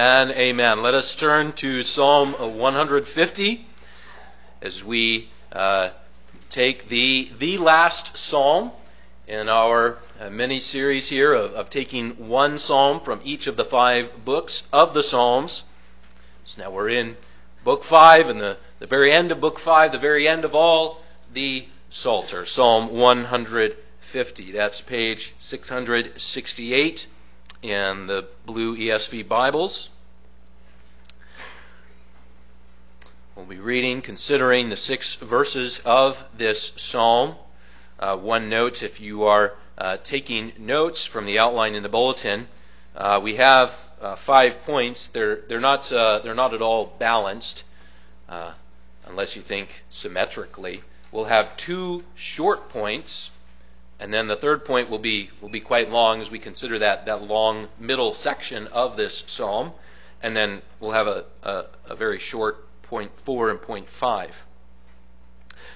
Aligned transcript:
Amen. 0.00 0.30
Amen. 0.30 0.82
Let 0.82 0.94
us 0.94 1.14
turn 1.14 1.52
to 1.56 1.82
Psalm 1.82 2.32
150 2.32 3.66
as 4.62 4.82
we 4.82 5.28
uh, 5.52 5.90
take 6.48 6.88
the 6.88 7.30
the 7.38 7.58
last 7.58 8.16
psalm 8.16 8.72
in 9.28 9.50
our 9.50 9.98
uh, 10.18 10.30
mini 10.30 10.58
series 10.58 11.06
here 11.06 11.34
of, 11.34 11.52
of, 11.52 11.68
taking 11.68 12.28
one 12.28 12.58
psalm 12.58 13.00
from 13.00 13.20
each 13.24 13.46
of 13.46 13.58
the 13.58 13.64
five 13.64 14.24
books 14.24 14.62
of 14.72 14.94
the 14.94 15.02
Psalms. 15.02 15.64
So 16.46 16.62
now 16.62 16.70
we're 16.70 16.88
in 16.88 17.18
book 17.62 17.84
five, 17.84 18.30
and 18.30 18.40
the, 18.40 18.56
the 18.78 18.86
very 18.86 19.12
end 19.12 19.32
of 19.32 19.40
book 19.42 19.58
five, 19.58 19.92
the 19.92 19.98
very 19.98 20.26
end 20.26 20.46
of 20.46 20.54
all 20.54 21.02
the 21.34 21.66
Psalter, 21.90 22.46
Psalm 22.46 22.88
150. 22.88 24.52
That's 24.52 24.80
page 24.80 25.34
668 25.40 27.06
in 27.62 28.06
the 28.06 28.26
blue 28.46 28.76
ESV 28.76 29.28
Bibles. 29.28 29.90
We'll 33.40 33.48
be 33.48 33.58
reading, 33.58 34.02
considering 34.02 34.68
the 34.68 34.76
six 34.76 35.14
verses 35.14 35.78
of 35.86 36.22
this 36.36 36.74
psalm. 36.76 37.36
Uh, 37.98 38.18
one 38.18 38.50
note 38.50 38.82
if 38.82 39.00
you 39.00 39.24
are 39.24 39.54
uh, 39.78 39.96
taking 40.04 40.52
notes 40.58 41.06
from 41.06 41.24
the 41.24 41.38
outline 41.38 41.74
in 41.74 41.82
the 41.82 41.88
bulletin, 41.88 42.48
uh, 42.94 43.18
we 43.22 43.36
have 43.36 43.74
uh, 44.02 44.14
five 44.16 44.62
points. 44.66 45.06
They're, 45.06 45.36
they're, 45.48 45.58
not, 45.58 45.90
uh, 45.90 46.18
they're 46.18 46.34
not 46.34 46.52
at 46.52 46.60
all 46.60 46.92
balanced, 46.98 47.64
uh, 48.28 48.52
unless 49.06 49.36
you 49.36 49.40
think 49.40 49.84
symmetrically. 49.88 50.82
We'll 51.10 51.24
have 51.24 51.56
two 51.56 52.04
short 52.16 52.68
points 52.68 53.30
and 53.98 54.12
then 54.12 54.28
the 54.28 54.36
third 54.36 54.66
point 54.66 54.90
will 54.90 54.98
be 54.98 55.30
will 55.40 55.48
be 55.48 55.60
quite 55.60 55.90
long 55.90 56.20
as 56.20 56.30
we 56.30 56.38
consider 56.38 56.78
that 56.80 57.06
that 57.06 57.22
long 57.22 57.68
middle 57.78 58.12
section 58.12 58.66
of 58.68 58.96
this 58.96 59.24
psalm, 59.26 59.72
and 60.22 60.34
then 60.34 60.62
we'll 60.78 60.92
have 60.92 61.06
a, 61.06 61.24
a, 61.42 61.64
a 61.90 61.94
very 61.94 62.18
short 62.18 62.66
point 62.90 63.12
four 63.20 63.50
and 63.50 63.62
point 63.62 63.88
five. 63.88 64.44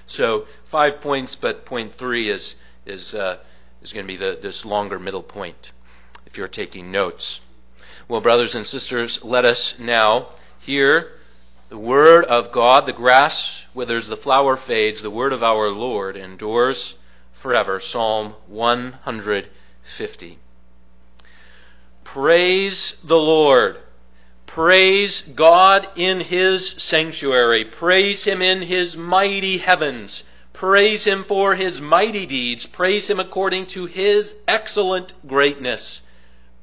So 0.05 0.47
five 0.65 0.99
points, 0.99 1.35
but 1.35 1.65
point 1.65 1.95
three 1.95 2.29
is 2.29 2.55
is 2.85 3.15
uh, 3.15 3.37
is 3.81 3.93
going 3.93 4.05
to 4.05 4.07
be 4.07 4.17
the, 4.17 4.37
this 4.39 4.65
longer 4.65 4.99
middle 4.99 5.23
point. 5.23 5.71
If 6.25 6.37
you're 6.37 6.49
taking 6.49 6.91
notes, 6.91 7.39
well, 8.09 8.19
brothers 8.19 8.53
and 8.53 8.67
sisters, 8.67 9.23
let 9.23 9.45
us 9.45 9.79
now 9.79 10.27
hear 10.59 11.13
the 11.69 11.77
word 11.77 12.25
of 12.25 12.51
God. 12.51 12.85
The 12.85 12.91
grass 12.91 13.65
withers, 13.73 14.07
the 14.07 14.17
flower 14.17 14.57
fades. 14.57 15.01
The 15.01 15.09
word 15.09 15.31
of 15.31 15.41
our 15.41 15.69
Lord 15.69 16.17
endures 16.17 16.95
forever. 17.31 17.79
Psalm 17.79 18.35
150. 18.47 20.37
Praise 22.03 22.97
the 23.05 23.17
Lord. 23.17 23.77
Praise 24.55 25.19
God 25.19 25.85
in 25.97 26.21
His 26.21 26.69
sanctuary. 26.77 27.65
Praise 27.65 28.23
Him 28.23 28.41
in 28.41 28.61
His 28.61 28.95
mighty 28.95 29.57
heavens. 29.57 30.23
Praise 30.53 31.03
Him 31.03 31.25
for 31.25 31.55
His 31.55 31.81
mighty 31.81 32.25
deeds. 32.25 32.65
Praise 32.65 33.09
Him 33.09 33.19
according 33.19 33.65
to 33.65 33.85
His 33.85 34.33
excellent 34.47 35.13
greatness. 35.27 36.01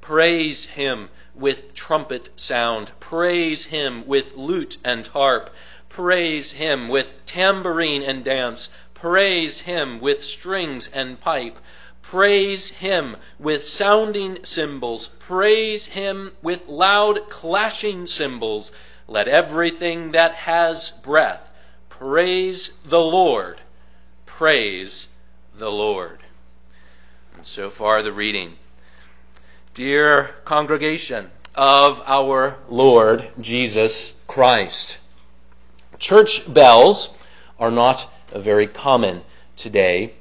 Praise 0.00 0.64
Him 0.64 1.10
with 1.34 1.74
trumpet 1.74 2.30
sound. 2.36 2.90
Praise 2.98 3.66
Him 3.66 4.06
with 4.06 4.38
lute 4.38 4.78
and 4.82 5.06
harp. 5.08 5.50
Praise 5.90 6.50
Him 6.50 6.88
with 6.88 7.12
tambourine 7.26 8.04
and 8.04 8.24
dance. 8.24 8.70
Praise 9.02 9.58
him 9.58 9.98
with 9.98 10.22
strings 10.22 10.86
and 10.86 11.20
pipe. 11.20 11.58
Praise 12.02 12.70
him 12.70 13.16
with 13.38 13.64
sounding 13.66 14.44
cymbals. 14.44 15.08
Praise 15.18 15.86
him 15.86 16.32
with 16.42 16.68
loud 16.68 17.30
clashing 17.30 18.06
cymbals. 18.06 18.72
Let 19.08 19.28
everything 19.28 20.12
that 20.12 20.34
has 20.34 20.90
breath 21.02 21.48
praise 22.02 22.72
the 22.84 23.00
Lord. 23.00 23.60
Praise 24.26 25.06
the 25.56 25.70
Lord. 25.70 26.18
And 27.36 27.46
so 27.46 27.70
far, 27.70 28.02
the 28.02 28.12
reading. 28.12 28.54
Dear 29.74 30.34
congregation 30.44 31.30
of 31.54 32.02
our 32.06 32.56
Lord 32.68 33.30
Jesus 33.40 34.14
Christ, 34.26 34.98
church 36.00 36.42
bells 36.52 37.08
are 37.58 37.70
not 37.70 38.12
very 38.34 38.66
common 38.66 39.22
today, 39.56 40.14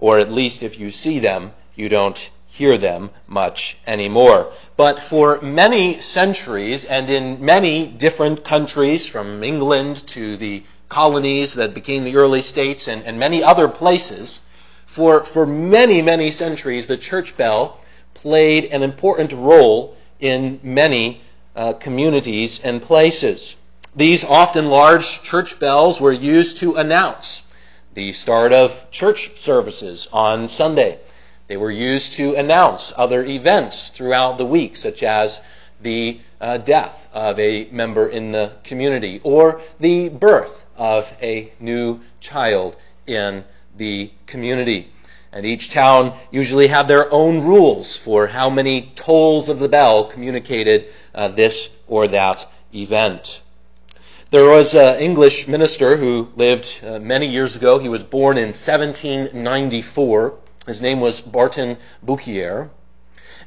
or 0.00 0.18
at 0.18 0.32
least 0.32 0.62
if 0.62 0.78
you 0.78 0.90
see 0.90 1.18
them, 1.18 1.52
you 1.76 1.88
don't 1.88 2.30
hear 2.46 2.78
them 2.78 3.10
much 3.26 3.76
anymore. 3.86 4.50
But 4.76 4.98
for 4.98 5.40
many 5.42 6.00
centuries 6.00 6.86
and 6.86 7.08
in 7.10 7.44
many 7.44 7.86
different 7.86 8.42
countries, 8.42 9.06
from 9.06 9.44
England 9.44 10.06
to 10.08 10.38
the 10.38 10.62
colonies 10.88 11.54
that 11.54 11.74
became 11.74 12.04
the 12.04 12.16
early 12.16 12.40
states 12.40 12.88
and, 12.88 13.04
and 13.04 13.18
many 13.18 13.44
other 13.44 13.68
places, 13.68 14.40
for, 14.86 15.22
for 15.22 15.44
many, 15.46 16.00
many 16.02 16.30
centuries, 16.30 16.86
the 16.86 16.96
church 16.96 17.36
bell 17.36 17.78
played 18.14 18.64
an 18.72 18.82
important 18.82 19.32
role 19.32 19.96
in 20.18 20.60
many 20.62 21.20
uh, 21.54 21.74
communities 21.74 22.58
and 22.64 22.80
places. 22.80 23.54
These 23.94 24.24
often 24.24 24.70
large 24.70 25.22
church 25.22 25.60
bells 25.60 26.00
were 26.00 26.12
used 26.12 26.56
to 26.58 26.76
announce 26.76 27.42
the 27.94 28.12
start 28.12 28.52
of 28.52 28.90
church 28.90 29.36
services 29.36 30.08
on 30.12 30.48
Sunday. 30.48 30.98
They 31.48 31.56
were 31.56 31.70
used 31.70 32.12
to 32.14 32.34
announce 32.36 32.92
other 32.96 33.24
events 33.24 33.88
throughout 33.88 34.38
the 34.38 34.46
week, 34.46 34.76
such 34.76 35.02
as 35.02 35.40
the 35.82 36.20
uh, 36.40 36.58
death 36.58 37.08
of 37.12 37.40
a 37.40 37.68
member 37.72 38.06
in 38.06 38.32
the 38.32 38.52
community 38.62 39.20
or 39.24 39.60
the 39.80 40.08
birth 40.08 40.64
of 40.76 41.12
a 41.20 41.52
new 41.58 42.00
child 42.20 42.76
in 43.06 43.44
the 43.76 44.12
community. 44.26 44.92
And 45.32 45.44
each 45.44 45.70
town 45.70 46.16
usually 46.30 46.66
had 46.68 46.86
their 46.88 47.12
own 47.12 47.44
rules 47.44 47.96
for 47.96 48.26
how 48.26 48.50
many 48.50 48.92
tolls 48.94 49.48
of 49.48 49.58
the 49.58 49.68
bell 49.68 50.04
communicated 50.04 50.86
uh, 51.14 51.28
this 51.28 51.70
or 51.86 52.08
that 52.08 52.48
event. 52.74 53.42
There 54.32 54.48
was 54.48 54.76
an 54.76 55.00
English 55.00 55.48
minister 55.48 55.96
who 55.96 56.28
lived 56.36 56.82
uh, 56.84 57.00
many 57.00 57.26
years 57.26 57.56
ago. 57.56 57.80
He 57.80 57.88
was 57.88 58.04
born 58.04 58.38
in 58.38 58.50
1794. 58.50 60.34
His 60.68 60.80
name 60.80 61.00
was 61.00 61.20
Barton 61.20 61.78
Bouchier. 62.00 62.70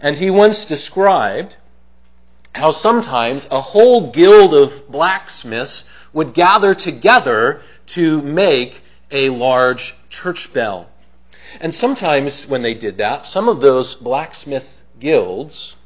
And 0.02 0.18
he 0.18 0.30
once 0.30 0.66
described 0.66 1.56
how 2.54 2.72
sometimes 2.72 3.48
a 3.50 3.62
whole 3.62 4.12
guild 4.12 4.54
of 4.54 4.92
blacksmiths 4.92 5.86
would 6.12 6.34
gather 6.34 6.76
together 6.76 7.62
to 7.86 8.22
make 8.22 8.82
a 9.10 9.30
large 9.30 9.96
church 10.10 10.52
bell. 10.52 10.90
And 11.62 11.74
sometimes 11.74 12.46
when 12.46 12.62
they 12.62 12.74
did 12.74 12.98
that, 12.98 13.26
some 13.26 13.48
of 13.48 13.62
those 13.62 13.96
blacksmith 13.96 14.84
guilds 15.00 15.78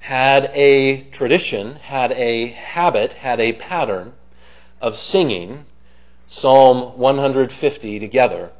had 0.00 0.50
a 0.54 1.02
tradition, 1.12 1.76
had 1.76 2.10
a 2.10 2.48
habit, 2.48 3.12
had 3.12 3.38
a 3.38 3.52
pattern 3.52 4.12
of 4.84 4.98
singing 4.98 5.64
Psalm 6.26 6.98
150 6.98 7.98
together 8.00 8.50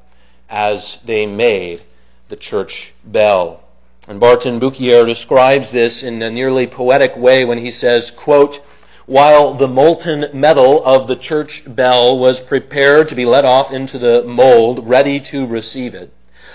as 0.49 0.99
they 1.05 1.27
made 1.27 1.83
the 2.31 2.37
church 2.37 2.95
bell. 3.05 3.63
And 4.09 4.19
Barton 4.19 4.59
Bouchier 4.59 5.05
describes 5.05 5.71
this 5.71 6.03
in 6.03 6.23
a 6.23 6.31
nearly 6.31 6.67
poetic 6.67 7.15
way 7.15 7.45
when 7.45 7.59
he 7.59 7.71
says, 7.71 8.11
quote, 8.11 8.63
while 9.05 9.53
the 9.53 9.69
molten 9.69 10.31
metal 10.33 10.83
of 10.83 11.07
the 11.09 11.17
church 11.17 11.63
bell 11.67 12.19
was 12.19 12.41
prepared 12.41 13.11
to 13.11 13.15
be 13.15 13.27
let 13.27 13.45
off 13.45 13.71
into 13.71 13.99
the 13.99 14.25
mold, 14.25 14.89
ready 14.89 15.21
to 15.21 15.47
receive 15.47 15.95
it, 15.95 16.11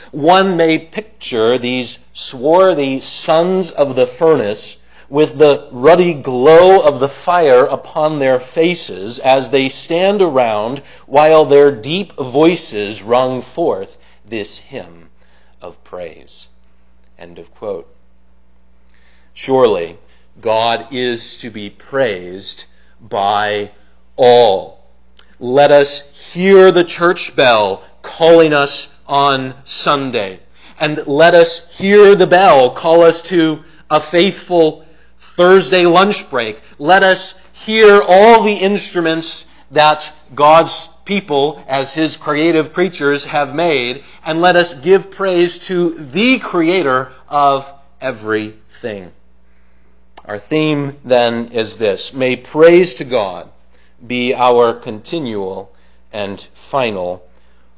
one 0.10 0.58
may 0.58 0.80
picture 0.80 1.60
these 1.60 2.00
swarthy 2.14 3.02
sons 3.02 3.70
of 3.70 3.96
the 3.96 4.08
furnace 4.08 4.79
with 5.10 5.38
the 5.38 5.68
ruddy 5.72 6.14
glow 6.14 6.82
of 6.82 7.00
the 7.00 7.10
fire 7.10 7.66
upon 7.66 8.20
their 8.20 8.40
faces 8.40 9.20
as 9.20 9.50
they 9.50 9.68
stand 9.68 10.22
around 10.22 10.80
while 11.08 11.46
their 11.46 11.72
deep 11.72 12.14
voices 12.14 13.02
rung 13.02 13.42
forth 13.42 13.98
this 14.26 14.58
hymn 14.60 15.10
of 15.62 15.84
praise. 15.84 16.48
End 17.18 17.40
of 17.40 17.54
quote. 17.56 17.92
Surely 19.34 19.98
God 20.40 20.88
is 20.92 21.38
to 21.38 21.50
be 21.50 21.70
praised 21.70 22.66
by 23.02 23.72
all. 24.16 24.86
Let 25.40 25.72
us 25.72 26.02
hear 26.32 26.72
the 26.72 26.84
church 26.84 27.36
bell 27.36 27.84
calling 28.02 28.54
us 28.54 28.90
on 29.08 29.56
Sunday. 29.66 30.40
And 30.80 31.06
let 31.08 31.34
us 31.34 31.68
hear 31.78 32.16
the 32.16 32.28
bell 32.28 32.70
call 32.70 33.02
us 33.02 33.22
to 33.24 33.64
a 33.90 34.00
faithful 34.00 34.86
Thursday 35.40 35.86
lunch 35.86 36.30
break, 36.30 36.60
let 36.80 37.02
us 37.02 37.34
hear 37.54 38.02
all 38.06 38.44
the 38.44 38.56
instruments 38.56 39.46
that 39.72 40.12
God's 40.36 40.90
people, 41.06 41.64
as 41.66 41.94
His 41.94 42.18
creative 42.18 42.74
creatures, 42.74 43.24
have 43.24 43.56
made, 43.56 44.04
and 44.26 44.42
let 44.42 44.58
us 44.58 44.74
give 44.74 45.12
praise 45.12 45.60
to 45.60 45.92
the 45.92 46.40
Creator 46.40 47.14
of 47.30 47.74
everything. 48.02 49.14
Our 50.26 50.40
theme 50.40 50.98
then 51.06 51.54
is 51.54 51.78
this 51.78 52.12
May 52.12 52.36
praise 52.36 52.96
to 52.96 53.06
God 53.06 53.50
be 54.06 54.34
our 54.34 54.74
continual 54.74 55.74
and 56.12 56.42
final 56.54 57.26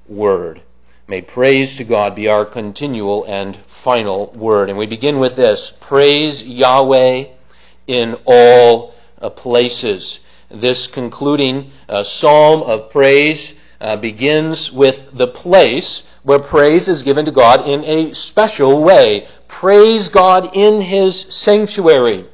word. 0.07 0.61
May 1.07 1.21
praise 1.21 1.75
to 1.75 1.83
God 1.83 2.15
be 2.15 2.27
our 2.27 2.43
continual 2.43 3.23
and 3.25 3.55
final 3.55 4.31
word. 4.31 4.69
And 4.69 4.79
we 4.79 4.87
begin 4.87 5.19
with 5.19 5.35
this 5.35 5.71
Praise 5.79 6.41
Yahweh 6.41 7.25
in 7.87 8.17
all 8.25 8.93
uh, 9.21 9.29
places. 9.29 10.19
This 10.49 10.87
concluding 10.87 11.71
uh, 11.87 12.03
psalm 12.03 12.63
of 12.63 12.91
praise 12.91 13.53
uh, 13.79 13.95
begins 13.95 14.71
with 14.71 15.09
the 15.13 15.27
place 15.27 16.03
where 16.23 16.39
praise 16.39 16.87
is 16.87 17.03
given 17.03 17.25
to 17.25 17.31
God 17.31 17.67
in 17.67 17.83
a 17.83 18.13
special 18.13 18.83
way. 18.83 19.27
Praise 19.47 20.09
God 20.09 20.55
in 20.55 20.81
His 20.81 21.19
sanctuary. 21.29 22.25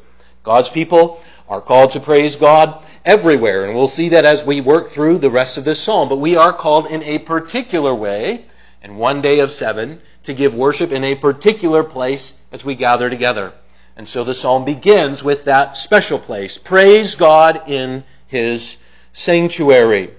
God's 0.44 0.70
people 0.70 1.22
are 1.48 1.62
called 1.62 1.92
to 1.92 2.00
praise 2.00 2.36
God 2.36 2.84
everywhere, 3.06 3.66
and 3.66 3.74
we'll 3.74 3.88
see 3.88 4.10
that 4.10 4.26
as 4.26 4.44
we 4.44 4.60
work 4.60 4.90
through 4.90 5.20
the 5.20 5.30
rest 5.30 5.58
of 5.58 5.64
this 5.64 5.82
psalm. 5.82 6.10
But 6.10 6.18
we 6.18 6.36
are 6.36 6.52
called 6.52 6.88
in 6.88 7.04
a 7.04 7.20
particular 7.20 7.96
way, 7.96 8.46
in 8.84 8.98
one 8.98 9.22
day 9.22 9.40
of 9.40 9.52
seven, 9.52 10.02
to 10.24 10.34
give 10.34 10.56
worship 10.56 10.92
in 10.92 11.06
a 11.06 11.16
particular 11.16 11.84
place 11.84 12.34
as 12.52 12.66
we 12.66 12.76
gather 12.76 13.10
together. 13.10 13.54
And 13.98 14.08
so 14.08 14.24
the 14.24 14.36
psalm 14.36 14.64
begins 14.64 15.24
with 15.24 15.46
that 15.46 15.76
special 15.76 16.20
place. 16.20 16.60
Praise 16.60 17.16
God 17.16 17.64
in 17.68 18.04
His 18.28 18.78
sanctuary. 19.12 20.12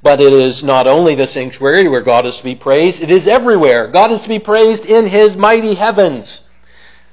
But 0.00 0.20
it 0.20 0.32
is 0.32 0.62
not 0.62 0.86
only 0.86 1.16
the 1.16 1.26
sanctuary 1.26 1.88
where 1.88 2.02
God 2.02 2.24
is 2.24 2.36
to 2.36 2.44
be 2.44 2.54
praised, 2.54 3.02
it 3.02 3.10
is 3.10 3.26
everywhere. 3.26 3.88
God 3.88 4.12
is 4.12 4.22
to 4.22 4.28
be 4.28 4.38
praised 4.38 4.86
in 4.86 5.08
His 5.08 5.36
mighty 5.36 5.74
heavens. 5.74 6.42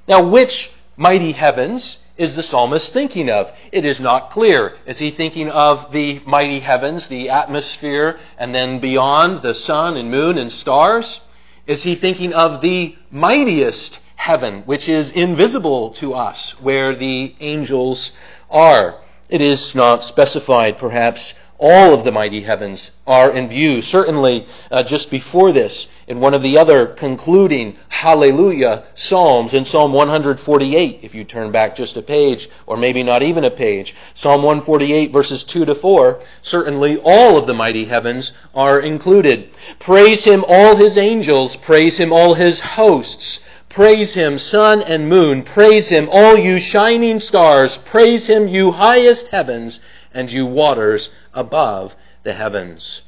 Now, 0.08 0.22
which 0.22 0.72
mighty 0.96 1.32
heavens 1.32 1.98
is 2.16 2.36
the 2.36 2.44
psalmist 2.44 2.94
thinking 2.94 3.32
of? 3.32 3.52
It 3.72 3.86
is 3.86 4.00
not 4.00 4.30
clear. 4.30 4.78
Is 4.86 5.00
he 5.00 5.10
thinking 5.10 5.50
of 5.50 5.92
the 5.92 6.22
mighty 6.28 6.60
heavens, 6.60 7.08
the 7.08 7.32
atmosphere, 7.32 8.20
and 8.38 8.54
then 8.54 8.80
beyond 8.80 9.42
the 9.42 9.56
sun 9.56 9.98
and 9.98 10.12
moon 10.12 10.38
and 10.38 10.52
stars? 10.52 11.22
Is 11.66 11.82
he 11.82 11.96
thinking 11.96 12.34
of 12.34 12.62
the 12.62 12.96
mightiest 13.10 14.00
heaven, 14.20 14.62
which 14.66 14.90
is 14.90 15.12
invisible 15.12 15.92
to 15.92 16.14
us, 16.14 16.52
where 16.60 16.94
the 16.94 17.34
angels 17.40 18.12
are? 18.52 18.96
It 19.30 19.40
is 19.40 19.74
not 19.76 20.04
specified, 20.04 20.78
perhaps, 20.78 21.34
all 21.58 21.94
of 21.94 22.04
the 22.04 22.12
mighty 22.12 22.42
heavens 22.42 22.92
are 23.08 23.32
in 23.32 23.48
view. 23.48 23.82
Certainly, 23.82 24.46
uh, 24.72 24.84
just 24.84 25.10
before 25.10 25.54
this, 25.54 25.88
in 26.06 26.20
one 26.20 26.34
of 26.34 26.42
the 26.42 26.58
other 26.58 26.86
concluding 26.86 27.78
Hallelujah 27.88 28.84
Psalms, 28.94 29.54
in 29.54 29.64
Psalm 29.64 29.94
148, 29.94 31.00
if 31.02 31.16
you 31.16 31.24
turn 31.24 31.52
back 31.52 31.78
just 31.78 31.96
a 31.96 32.02
page, 32.02 32.50
or 32.68 32.76
maybe 32.76 33.04
not 33.04 33.24
even 33.24 33.46
a 33.46 33.52
page, 33.52 33.96
Psalm 34.16 34.44
148 34.44 35.14
verses 35.14 35.46
2 35.46 35.64
to 35.64 35.76
4, 35.76 36.20
certainly 36.42 37.00
all 37.04 37.38
of 37.38 37.48
the 37.48 37.54
mighty 37.54 37.86
heavens 37.86 38.34
are 38.54 38.82
included. 38.82 39.50
Praise 39.80 40.26
Him, 40.26 40.44
all 40.46 40.76
His 40.76 40.98
angels, 40.98 41.56
praise 41.56 41.98
Him, 41.98 42.12
all 42.12 42.34
His 42.34 42.60
hosts. 42.60 43.40
Praise 43.70 44.16
him, 44.16 44.40
sun 44.40 44.82
and 44.82 45.08
moon. 45.08 45.44
Praise 45.44 45.88
him, 45.90 46.10
all 46.12 46.36
you 46.36 46.60
shining 46.60 47.20
stars. 47.20 47.78
Praise 47.78 48.28
him, 48.28 48.48
you 48.48 48.72
highest 48.72 49.28
heavens 49.28 49.80
and 50.12 50.32
you 50.32 50.48
waters 50.48 51.12
above 51.36 51.96
the 52.24 52.34
heavens. 52.34 53.04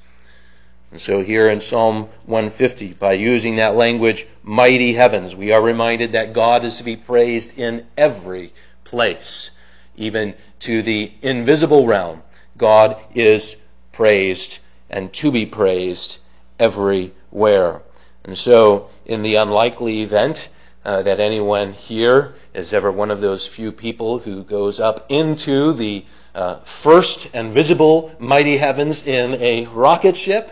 And 0.92 1.02
so 1.02 1.24
here 1.24 1.50
in 1.50 1.62
Psalm 1.62 2.10
150, 2.26 2.94
by 2.94 3.14
using 3.14 3.56
that 3.56 3.76
language, 3.76 4.28
mighty 4.44 4.94
heavens, 4.94 5.36
we 5.36 5.52
are 5.52 5.62
reminded 5.62 6.12
that 6.12 6.34
God 6.34 6.64
is 6.64 6.78
to 6.78 6.84
be 6.84 6.96
praised 6.96 7.58
in 7.58 7.88
every 7.98 8.54
place, 8.84 9.50
even 9.96 10.36
to 10.60 10.84
the 10.84 11.12
invisible 11.24 11.88
realm. 11.88 12.22
God 12.58 12.98
is 13.16 13.56
praised 13.94 14.60
and 14.90 15.12
to 15.14 15.32
be 15.32 15.46
praised 15.46 16.20
everywhere. 16.60 17.82
And 18.24 18.38
so, 18.38 18.90
in 19.06 19.24
the 19.24 19.36
unlikely 19.36 20.02
event 20.02 20.50
uh, 20.84 21.02
that 21.04 21.20
anyone 21.20 21.74
here 21.74 22.34
is 22.54 22.74
ever 22.74 22.92
one 22.92 23.12
of 23.12 23.22
those 23.22 23.48
few 23.48 23.72
people 23.72 24.20
who 24.20 24.44
goes 24.44 24.80
up 24.80 25.06
into 25.10 25.74
the 25.74 26.06
uh, 26.34 26.56
first 26.60 27.30
and 27.34 27.52
visible 27.52 28.16
mighty 28.20 28.58
heavens 28.58 29.06
in 29.06 29.34
a 29.42 29.66
rocket 29.68 30.16
ship. 30.16 30.52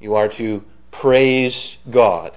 You 0.00 0.16
are 0.16 0.28
to 0.30 0.64
praise 0.90 1.78
God 1.88 2.36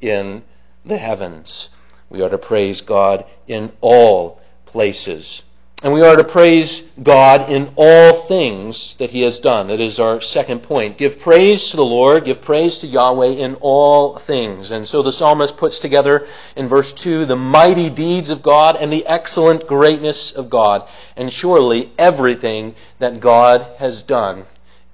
in 0.00 0.42
the 0.84 0.98
heavens. 0.98 1.70
We 2.10 2.22
are 2.22 2.28
to 2.28 2.38
praise 2.38 2.80
God 2.80 3.24
in 3.46 3.72
all 3.80 4.40
places. 4.66 5.43
And 5.84 5.92
we 5.92 6.00
are 6.00 6.16
to 6.16 6.24
praise 6.24 6.80
God 7.02 7.50
in 7.50 7.74
all 7.76 8.14
things 8.14 8.94
that 8.94 9.10
He 9.10 9.20
has 9.20 9.38
done. 9.38 9.66
That 9.66 9.80
is 9.80 10.00
our 10.00 10.18
second 10.22 10.62
point. 10.62 10.96
Give 10.96 11.18
praise 11.18 11.68
to 11.68 11.76
the 11.76 11.84
Lord, 11.84 12.24
give 12.24 12.40
praise 12.40 12.78
to 12.78 12.86
Yahweh 12.86 13.32
in 13.32 13.56
all 13.56 14.16
things. 14.16 14.70
And 14.70 14.88
so 14.88 15.02
the 15.02 15.12
psalmist 15.12 15.58
puts 15.58 15.80
together 15.80 16.26
in 16.56 16.68
verse 16.68 16.90
2 16.94 17.26
the 17.26 17.36
mighty 17.36 17.90
deeds 17.90 18.30
of 18.30 18.42
God 18.42 18.78
and 18.80 18.90
the 18.90 19.06
excellent 19.06 19.66
greatness 19.66 20.32
of 20.32 20.48
God. 20.48 20.88
And 21.18 21.30
surely 21.30 21.92
everything 21.98 22.76
that 22.98 23.20
God 23.20 23.66
has 23.76 24.00
done 24.00 24.44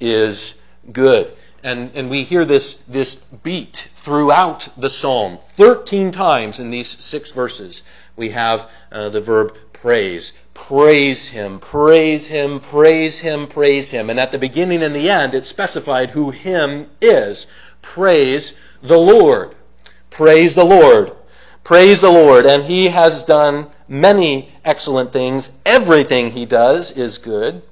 is 0.00 0.56
good. 0.90 1.32
And, 1.62 1.92
and 1.94 2.10
we 2.10 2.24
hear 2.24 2.44
this, 2.44 2.74
this 2.88 3.14
beat 3.14 3.90
throughout 3.94 4.68
the 4.76 4.90
psalm. 4.90 5.38
Thirteen 5.54 6.10
times 6.10 6.58
in 6.58 6.70
these 6.70 6.88
six 6.88 7.30
verses, 7.30 7.84
we 8.16 8.30
have 8.30 8.68
uh, 8.90 9.10
the 9.10 9.20
verb 9.20 9.56
praise 9.72 10.32
praise 10.68 11.26
him, 11.26 11.58
praise 11.58 12.28
him, 12.28 12.60
praise 12.60 13.18
him, 13.18 13.48
praise 13.48 13.90
him. 13.90 14.10
And 14.10 14.20
at 14.20 14.30
the 14.30 14.38
beginning 14.38 14.82
and 14.82 14.94
the 14.94 15.08
end, 15.08 15.34
it 15.34 15.46
specified 15.46 16.10
who 16.10 16.30
him 16.30 16.88
is. 17.00 17.46
Praise 17.82 18.54
the 18.82 18.98
Lord. 18.98 19.54
Praise 20.10 20.54
the 20.54 20.64
Lord. 20.64 21.12
Praise 21.64 22.00
the 22.00 22.10
Lord. 22.10 22.46
And 22.46 22.62
he 22.62 22.88
has 22.88 23.24
done 23.24 23.68
many 23.88 24.52
excellent 24.64 25.12
things. 25.12 25.50
Everything 25.64 26.30
he 26.30 26.46
does 26.46 26.92
is 26.92 27.18
good. 27.18 27.62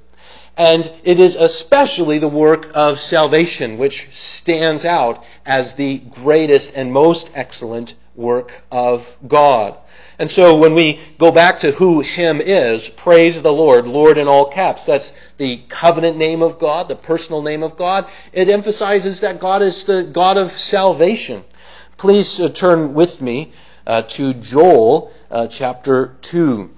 And 0.56 0.90
it 1.04 1.20
is 1.20 1.36
especially 1.36 2.18
the 2.18 2.26
work 2.26 2.70
of 2.74 2.98
salvation 2.98 3.78
which 3.78 4.08
stands 4.10 4.84
out 4.84 5.22
as 5.46 5.74
the 5.74 5.98
greatest 5.98 6.72
and 6.74 6.92
most 6.92 7.30
excellent 7.34 7.94
work 8.16 8.60
of 8.72 9.16
God. 9.26 9.76
And 10.18 10.28
so 10.28 10.56
when 10.56 10.74
we 10.74 11.00
go 11.16 11.30
back 11.30 11.60
to 11.60 11.70
who 11.70 12.00
Him 12.00 12.40
is, 12.40 12.88
praise 12.88 13.40
the 13.40 13.52
Lord, 13.52 13.86
Lord 13.86 14.18
in 14.18 14.26
all 14.26 14.46
caps, 14.46 14.86
that's 14.86 15.12
the 15.36 15.58
covenant 15.68 16.16
name 16.16 16.42
of 16.42 16.58
God, 16.58 16.88
the 16.88 16.96
personal 16.96 17.40
name 17.40 17.62
of 17.62 17.76
God. 17.76 18.08
It 18.32 18.48
emphasizes 18.48 19.20
that 19.20 19.38
God 19.38 19.62
is 19.62 19.84
the 19.84 20.02
God 20.02 20.36
of 20.36 20.50
salvation. 20.50 21.44
Please 21.98 22.40
uh, 22.40 22.48
turn 22.48 22.94
with 22.94 23.22
me 23.22 23.52
uh, 23.86 24.02
to 24.02 24.34
Joel 24.34 25.12
uh, 25.30 25.46
chapter 25.46 26.16
2. 26.22 26.70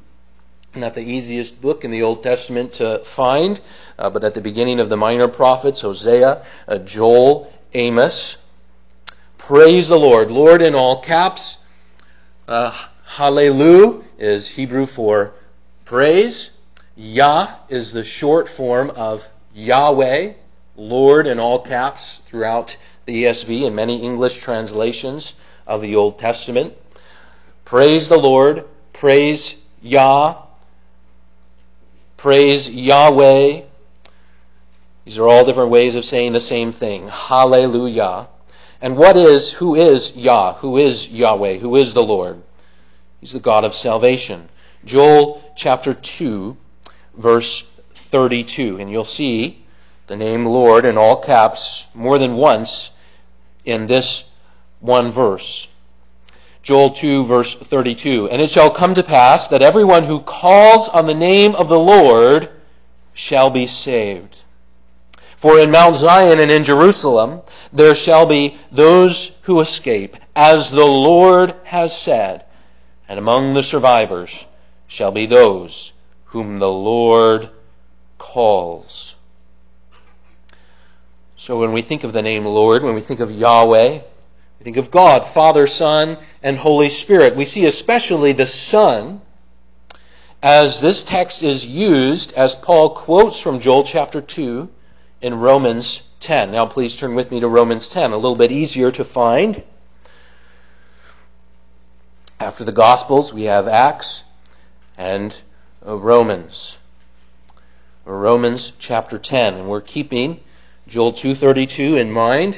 Not 0.75 0.95
the 0.95 1.03
easiest 1.03 1.61
book 1.63 1.85
in 1.85 1.91
the 1.91 2.03
Old 2.03 2.23
Testament 2.23 2.75
to 2.75 2.99
find, 3.05 3.59
uh, 3.99 4.11
but 4.11 4.23
at 4.23 4.35
the 4.35 4.41
beginning 4.43 4.81
of 4.81 4.91
the 4.91 4.99
minor 4.99 5.29
prophets, 5.29 5.81
Hosea, 5.81 6.45
uh, 6.69 6.79
Joel, 6.79 7.51
Amos. 7.73 8.37
Praise 9.39 9.89
the 9.89 9.99
Lord, 9.99 10.31
Lord 10.31 10.61
in 10.61 10.75
all 10.75 11.01
caps. 11.01 11.57
Uh, 13.11 13.23
Hallelu 13.23 14.05
is 14.19 14.49
Hebrew 14.49 14.87
for 14.87 15.33
praise. 15.85 16.51
Yah 16.97 17.55
is 17.69 17.93
the 17.93 18.05
short 18.05 18.49
form 18.49 18.91
of 18.91 19.27
Yahweh, 19.55 20.35
Lord 20.77 21.27
in 21.27 21.41
all 21.41 21.61
caps 21.61 22.23
throughout 22.27 22.77
the 23.07 23.25
ESV 23.25 23.67
and 23.67 23.75
many 23.75 24.03
English 24.03 24.39
translations 24.41 25.35
of 25.67 25.83
the 25.83 25.97
Old 25.97 26.19
Testament. 26.19 26.75
Praise 27.65 28.09
the 28.09 28.19
Lord, 28.19 28.65
praise 28.93 29.55
Yah, 29.83 30.37
praise 32.17 32.71
Yahweh. 32.71 33.63
These 35.05 35.19
are 35.19 35.29
all 35.29 35.45
different 35.45 35.71
ways 35.71 35.95
of 35.95 36.05
saying 36.05 36.33
the 36.33 36.41
same 36.41 36.73
thing. 36.73 37.09
Hallelujah. 37.09 38.29
And 38.83 38.97
what 38.97 39.17
is, 39.17 39.53
who 39.53 39.75
is 39.75 40.15
Yah? 40.15 40.55
Who 40.55 40.77
is 40.77 41.09
Yahweh? 41.09 41.59
Who 41.59 41.77
is 41.77 41.93
the 41.93 42.03
Lord? 42.03 42.43
He's 43.21 43.33
the 43.33 43.39
God 43.39 43.65
of 43.65 43.75
salvation. 43.75 44.49
Joel 44.85 45.43
chapter 45.55 45.93
2, 45.93 46.57
verse 47.19 47.63
32. 47.95 48.79
And 48.79 48.91
you'll 48.91 49.05
see 49.05 49.63
the 50.07 50.17
name 50.17 50.47
Lord 50.47 50.87
in 50.87 50.97
all 50.97 51.17
caps 51.17 51.87
more 51.93 52.19
than 52.19 52.35
once 52.35 52.91
in 53.67 53.87
this 53.87 54.25
one 54.81 55.13
verse. 55.13 55.69
Joel 56.63 56.91
2, 56.91 57.27
verse 57.27 57.55
32. 57.55 58.31
And 58.31 58.41
it 58.41 58.51
shall 58.51 58.71
come 58.71 58.95
to 58.95 59.03
pass 59.03 59.49
that 59.49 59.61
everyone 59.61 60.05
who 60.05 60.21
calls 60.21 60.89
on 60.89 61.07
the 61.07 61.15
name 61.15 61.55
of 61.55 61.69
the 61.69 61.79
Lord 61.79 62.49
shall 63.13 63.51
be 63.51 63.67
saved. 63.67 64.41
For 65.37 65.59
in 65.59 65.71
Mount 65.71 65.97
Zion 65.97 66.39
and 66.39 66.51
in 66.51 66.65
Jerusalem 66.65 67.43
there 67.71 67.95
shall 67.95 68.25
be 68.25 68.57
those 68.73 69.31
who 69.43 69.61
escape, 69.61 70.17
as 70.35 70.71
the 70.71 70.87
Lord 70.87 71.55
has 71.65 71.99
said 71.99 72.45
and 73.11 73.19
among 73.19 73.55
the 73.55 73.63
survivors 73.65 74.47
shall 74.87 75.11
be 75.11 75.27
those 75.27 75.93
whom 76.27 76.61
the 76.61 76.71
Lord 76.71 77.51
calls. 78.19 79.17
So 81.35 81.59
when 81.59 81.73
we 81.73 81.83
think 81.83 82.05
of 82.05 82.13
the 82.13 82.23
name 82.23 82.45
Lord, 82.45 82.85
when 82.85 82.95
we 82.95 83.01
think 83.01 83.19
of 83.19 83.33
Yahweh, 83.33 83.99
we 83.99 84.65
think 84.65 84.77
of 84.77 84.93
God, 84.93 85.27
Father, 85.27 85.67
Son, 85.67 86.19
and 86.41 86.57
Holy 86.57 86.89
Spirit. 86.89 87.35
We 87.35 87.47
see 87.47 87.67
especially 87.67 88.31
the 88.31 88.47
Son 88.47 89.21
as 90.41 90.81
this 90.81 91.03
text 91.03 91.43
is 91.43 91.67
used 91.67 92.33
as 92.35 92.55
Paul 92.55 92.91
quotes 92.91 93.41
from 93.41 93.59
Joel 93.59 93.83
chapter 93.83 94.21
2 94.21 94.69
in 95.21 95.35
Romans 95.35 96.05
10. 96.21 96.53
Now 96.53 96.67
please 96.67 96.95
turn 96.95 97.17
with 97.17 97.33
me 97.33 97.41
to 97.41 97.49
Romans 97.49 97.89
10, 97.89 98.13
a 98.13 98.17
little 98.17 98.37
bit 98.37 98.53
easier 98.53 98.93
to 98.93 99.05
find. 99.05 99.65
After 102.41 102.65
the 102.65 102.73
Gospels, 102.73 103.35
we 103.35 103.43
have 103.43 103.69
Acts 103.69 104.25
and 104.97 105.39
uh, 105.87 105.95
Romans. 105.95 106.79
Romans 108.07 108.73
chapter 108.79 109.19
10, 109.19 109.57
and 109.57 109.69
we're 109.69 109.83
keeping 109.83 110.41
Joel 110.89 111.13
2:32 111.13 112.01
in 112.01 112.11
mind. 112.11 112.57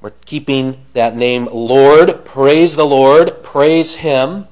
We're 0.00 0.10
keeping 0.10 0.84
that 0.94 1.14
name 1.14 1.48
Lord. 1.52 2.24
Praise 2.24 2.74
the 2.74 2.84
Lord. 2.84 3.44
Praise 3.44 3.94
Him. 3.94 4.48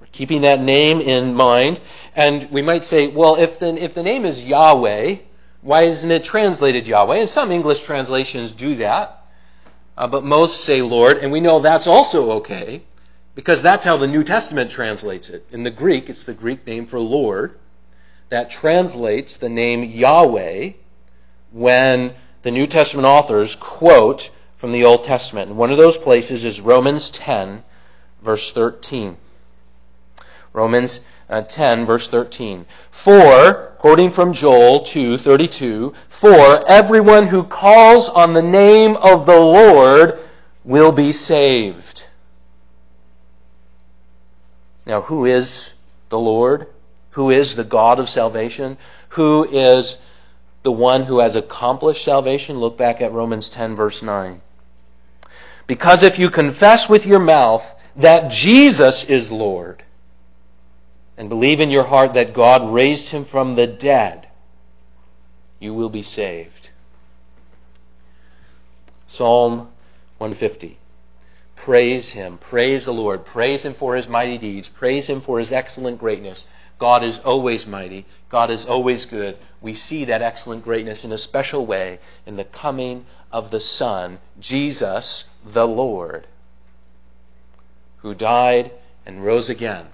We're 0.00 0.08
keeping 0.10 0.40
that 0.40 0.60
name 0.60 1.00
in 1.00 1.34
mind. 1.34 1.78
And 2.16 2.50
we 2.50 2.62
might 2.62 2.84
say, 2.84 3.06
well, 3.06 3.36
if 3.36 3.60
the, 3.60 3.80
if 3.80 3.94
the 3.94 4.02
name 4.02 4.24
is 4.24 4.44
Yahweh, 4.44 5.18
why 5.62 5.82
isn't 5.82 6.10
it 6.10 6.24
translated 6.24 6.88
Yahweh? 6.88 7.18
And 7.18 7.28
some 7.28 7.52
English 7.52 7.84
translations 7.84 8.50
do 8.54 8.74
that. 8.76 9.25
Uh, 9.96 10.06
but 10.06 10.24
most 10.24 10.64
say 10.64 10.82
Lord. 10.82 11.18
And 11.18 11.32
we 11.32 11.40
know 11.40 11.60
that's 11.60 11.86
also 11.86 12.32
okay 12.32 12.82
because 13.34 13.62
that's 13.62 13.84
how 13.84 13.96
the 13.96 14.06
New 14.06 14.24
Testament 14.24 14.70
translates 14.70 15.28
it. 15.28 15.46
In 15.50 15.62
the 15.62 15.70
Greek, 15.70 16.08
it's 16.08 16.24
the 16.24 16.34
Greek 16.34 16.66
name 16.66 16.86
for 16.86 16.98
Lord 16.98 17.58
that 18.28 18.50
translates 18.50 19.36
the 19.36 19.48
name 19.48 19.84
Yahweh 19.84 20.72
when 21.52 22.14
the 22.42 22.50
New 22.50 22.66
Testament 22.66 23.06
authors 23.06 23.54
quote 23.54 24.30
from 24.56 24.72
the 24.72 24.84
Old 24.84 25.04
Testament. 25.04 25.50
And 25.50 25.58
one 25.58 25.70
of 25.70 25.78
those 25.78 25.96
places 25.96 26.44
is 26.44 26.60
Romans 26.60 27.10
10, 27.10 27.62
verse 28.22 28.52
13. 28.52 29.16
Romans 30.52 31.00
uh, 31.28 31.42
10, 31.42 31.84
verse 31.84 32.08
13. 32.08 32.66
For, 33.06 33.72
quoting 33.78 34.10
from 34.10 34.32
Joel 34.32 34.80
2:32, 34.80 35.94
for 36.08 36.68
everyone 36.68 37.28
who 37.28 37.44
calls 37.44 38.08
on 38.08 38.32
the 38.32 38.42
name 38.42 38.96
of 38.96 39.26
the 39.26 39.38
Lord 39.38 40.18
will 40.64 40.90
be 40.90 41.12
saved. 41.12 42.02
Now, 44.84 45.02
who 45.02 45.24
is 45.24 45.72
the 46.08 46.18
Lord? 46.18 46.66
Who 47.10 47.30
is 47.30 47.54
the 47.54 47.62
God 47.62 48.00
of 48.00 48.08
salvation? 48.08 48.76
Who 49.10 49.44
is 49.52 49.98
the 50.64 50.72
one 50.72 51.04
who 51.04 51.20
has 51.20 51.36
accomplished 51.36 52.02
salvation. 52.02 52.58
Look 52.58 52.76
back 52.76 53.00
at 53.00 53.12
Romans 53.12 53.50
10, 53.50 53.76
verse 53.76 54.02
9. 54.02 54.40
Because 55.68 56.02
if 56.02 56.18
you 56.18 56.28
confess 56.28 56.88
with 56.88 57.06
your 57.06 57.20
mouth 57.20 57.64
that 57.94 58.32
Jesus 58.32 59.04
is 59.04 59.30
Lord, 59.30 59.84
and 61.16 61.28
believe 61.28 61.60
in 61.60 61.70
your 61.70 61.84
heart 61.84 62.14
that 62.14 62.34
God 62.34 62.72
raised 62.72 63.10
him 63.10 63.24
from 63.24 63.54
the 63.54 63.66
dead, 63.66 64.28
you 65.58 65.72
will 65.72 65.88
be 65.88 66.02
saved. 66.02 66.70
Psalm 69.06 69.68
150. 70.18 70.78
Praise 71.54 72.10
him. 72.10 72.38
Praise 72.38 72.84
the 72.84 72.92
Lord. 72.92 73.24
Praise 73.24 73.64
him 73.64 73.74
for 73.74 73.96
his 73.96 74.08
mighty 74.08 74.36
deeds. 74.36 74.68
Praise 74.68 75.08
him 75.08 75.20
for 75.20 75.38
his 75.38 75.52
excellent 75.52 75.98
greatness. 75.98 76.46
God 76.78 77.02
is 77.02 77.18
always 77.20 77.66
mighty. 77.66 78.04
God 78.28 78.50
is 78.50 78.66
always 78.66 79.06
good. 79.06 79.38
We 79.62 79.72
see 79.72 80.04
that 80.04 80.20
excellent 80.20 80.64
greatness 80.64 81.04
in 81.04 81.12
a 81.12 81.18
special 81.18 81.64
way 81.64 81.98
in 82.26 82.36
the 82.36 82.44
coming 82.44 83.06
of 83.32 83.50
the 83.50 83.60
Son, 83.60 84.18
Jesus 84.38 85.24
the 85.44 85.66
Lord, 85.66 86.26
who 87.98 88.14
died 88.14 88.70
and 89.06 89.24
rose 89.24 89.48
again 89.48 89.86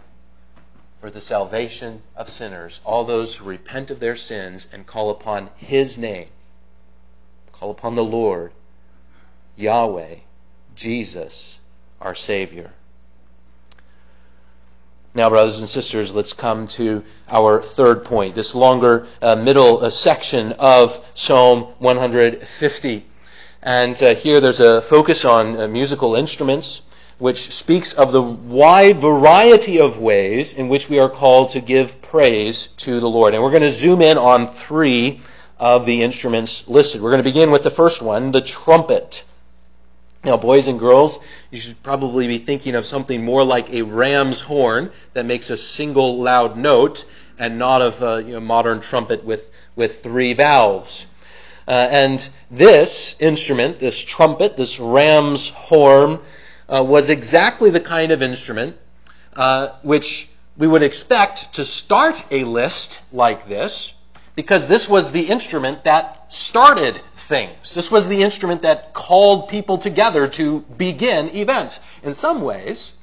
for 1.02 1.10
the 1.10 1.20
salvation 1.20 2.00
of 2.14 2.30
sinners, 2.30 2.80
all 2.84 3.02
those 3.02 3.34
who 3.34 3.44
repent 3.44 3.90
of 3.90 3.98
their 3.98 4.14
sins 4.14 4.68
and 4.72 4.86
call 4.86 5.10
upon 5.10 5.50
His 5.56 5.98
name, 5.98 6.28
call 7.50 7.72
upon 7.72 7.96
the 7.96 8.04
Lord, 8.04 8.52
Yahweh, 9.56 10.14
Jesus, 10.76 11.58
our 12.00 12.14
Savior. 12.14 12.70
Now, 15.12 15.28
brothers 15.28 15.58
and 15.58 15.68
sisters, 15.68 16.14
let's 16.14 16.34
come 16.34 16.68
to 16.68 17.02
our 17.28 17.60
third 17.60 18.04
point, 18.04 18.36
this 18.36 18.54
longer 18.54 19.08
uh, 19.20 19.34
middle 19.34 19.84
uh, 19.84 19.90
section 19.90 20.52
of 20.52 21.04
Psalm 21.14 21.62
150. 21.80 23.04
And 23.60 24.00
uh, 24.00 24.14
here 24.14 24.40
there's 24.40 24.60
a 24.60 24.80
focus 24.80 25.24
on 25.24 25.60
uh, 25.60 25.66
musical 25.66 26.14
instruments, 26.14 26.80
which 27.22 27.52
speaks 27.52 27.92
of 27.92 28.10
the 28.10 28.20
wide 28.20 29.00
variety 29.00 29.78
of 29.78 29.96
ways 29.96 30.54
in 30.54 30.68
which 30.68 30.88
we 30.88 30.98
are 30.98 31.08
called 31.08 31.50
to 31.50 31.60
give 31.60 32.02
praise 32.02 32.66
to 32.76 32.98
the 32.98 33.08
Lord. 33.08 33.32
And 33.32 33.40
we're 33.40 33.50
going 33.50 33.62
to 33.62 33.70
zoom 33.70 34.02
in 34.02 34.18
on 34.18 34.52
three 34.52 35.20
of 35.56 35.86
the 35.86 36.02
instruments 36.02 36.66
listed. 36.66 37.00
We're 37.00 37.12
going 37.12 37.22
to 37.22 37.30
begin 37.30 37.52
with 37.52 37.62
the 37.62 37.70
first 37.70 38.02
one, 38.02 38.32
the 38.32 38.40
trumpet. 38.40 39.22
Now, 40.24 40.36
boys 40.36 40.66
and 40.66 40.80
girls, 40.80 41.20
you 41.52 41.58
should 41.58 41.80
probably 41.84 42.26
be 42.26 42.38
thinking 42.38 42.74
of 42.74 42.86
something 42.86 43.24
more 43.24 43.44
like 43.44 43.70
a 43.70 43.82
ram's 43.82 44.40
horn 44.40 44.90
that 45.12 45.24
makes 45.24 45.48
a 45.48 45.56
single 45.56 46.20
loud 46.20 46.56
note 46.56 47.04
and 47.38 47.56
not 47.56 47.82
of 47.82 48.02
a 48.02 48.20
you 48.20 48.32
know, 48.32 48.40
modern 48.40 48.80
trumpet 48.80 49.22
with, 49.22 49.48
with 49.76 50.02
three 50.02 50.32
valves. 50.32 51.06
Uh, 51.68 51.86
and 51.88 52.28
this 52.50 53.14
instrument, 53.20 53.78
this 53.78 54.00
trumpet, 54.00 54.56
this 54.56 54.80
ram's 54.80 55.50
horn, 55.50 56.18
uh, 56.68 56.82
was 56.82 57.10
exactly 57.10 57.70
the 57.70 57.80
kind 57.80 58.12
of 58.12 58.22
instrument 58.22 58.76
uh, 59.34 59.68
which 59.82 60.28
we 60.56 60.66
would 60.66 60.82
expect 60.82 61.54
to 61.54 61.64
start 61.64 62.24
a 62.30 62.44
list 62.44 63.02
like 63.12 63.48
this, 63.48 63.94
because 64.34 64.66
this 64.66 64.88
was 64.88 65.10
the 65.10 65.28
instrument 65.28 65.84
that 65.84 66.32
started 66.32 67.00
things. 67.14 67.74
This 67.74 67.90
was 67.90 68.08
the 68.08 68.22
instrument 68.22 68.62
that 68.62 68.92
called 68.92 69.48
people 69.48 69.78
together 69.78 70.28
to 70.28 70.60
begin 70.60 71.34
events. 71.34 71.80
In 72.02 72.14
some 72.14 72.42
ways, 72.42 72.94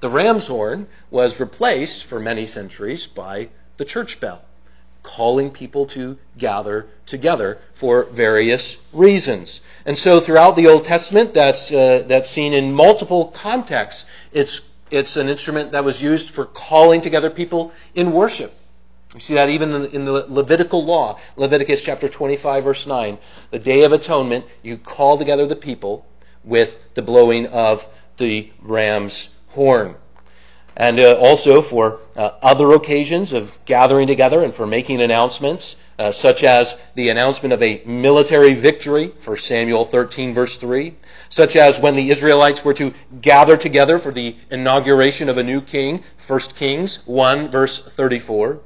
the 0.00 0.08
ram's 0.08 0.46
horn 0.46 0.86
was 1.10 1.40
replaced 1.40 2.04
for 2.04 2.20
many 2.20 2.46
centuries 2.46 3.06
by 3.06 3.48
the 3.78 3.84
church 3.84 4.20
bell, 4.20 4.42
calling 5.08 5.50
people 5.50 5.86
to 5.86 6.18
gather 6.36 6.86
together 7.06 7.58
for 7.72 8.04
various 8.04 8.76
reasons. 8.92 9.62
And 9.86 9.98
so 9.98 10.20
throughout 10.20 10.54
the 10.54 10.68
Old 10.68 10.84
Testament, 10.84 11.32
that's, 11.32 11.72
uh, 11.72 12.04
that's 12.06 12.28
seen 12.28 12.52
in 12.52 12.74
multiple 12.74 13.28
contexts. 13.28 14.04
It's, 14.32 14.60
it's 14.90 15.16
an 15.16 15.30
instrument 15.30 15.72
that 15.72 15.82
was 15.82 16.02
used 16.02 16.28
for 16.30 16.44
calling 16.44 17.00
together 17.00 17.30
people 17.30 17.72
in 17.94 18.12
worship. 18.12 18.52
You 19.14 19.20
see 19.20 19.34
that 19.34 19.48
even 19.48 19.86
in 19.86 20.04
the 20.04 20.26
Levitical 20.28 20.84
law, 20.84 21.18
Leviticus 21.36 21.82
chapter 21.82 22.08
25, 22.08 22.64
verse 22.64 22.86
9. 22.86 23.16
The 23.50 23.58
Day 23.58 23.84
of 23.84 23.92
Atonement, 23.92 24.44
you 24.62 24.76
call 24.76 25.16
together 25.16 25.46
the 25.46 25.56
people 25.56 26.04
with 26.44 26.78
the 26.92 27.02
blowing 27.02 27.46
of 27.46 27.88
the 28.18 28.50
ram's 28.60 29.30
horn. 29.48 29.94
And 30.78 31.00
uh, 31.00 31.14
also 31.14 31.60
for 31.60 31.98
uh, 32.16 32.30
other 32.40 32.70
occasions 32.70 33.32
of 33.32 33.58
gathering 33.64 34.06
together 34.06 34.44
and 34.44 34.54
for 34.54 34.64
making 34.64 35.02
announcements, 35.02 35.74
uh, 35.98 36.12
such 36.12 36.44
as 36.44 36.76
the 36.94 37.08
announcement 37.08 37.52
of 37.52 37.60
a 37.64 37.82
military 37.84 38.54
victory, 38.54 39.12
for 39.18 39.36
Samuel 39.36 39.84
13, 39.84 40.34
verse 40.34 40.56
3, 40.56 40.94
such 41.30 41.56
as 41.56 41.80
when 41.80 41.96
the 41.96 42.10
Israelites 42.10 42.64
were 42.64 42.74
to 42.74 42.94
gather 43.20 43.56
together 43.56 43.98
for 43.98 44.12
the 44.12 44.36
inauguration 44.52 45.28
of 45.28 45.36
a 45.36 45.42
new 45.42 45.60
king, 45.60 46.04
1 46.24 46.40
Kings 46.54 47.00
1, 47.06 47.50
verse 47.50 47.80
34. 47.80 48.60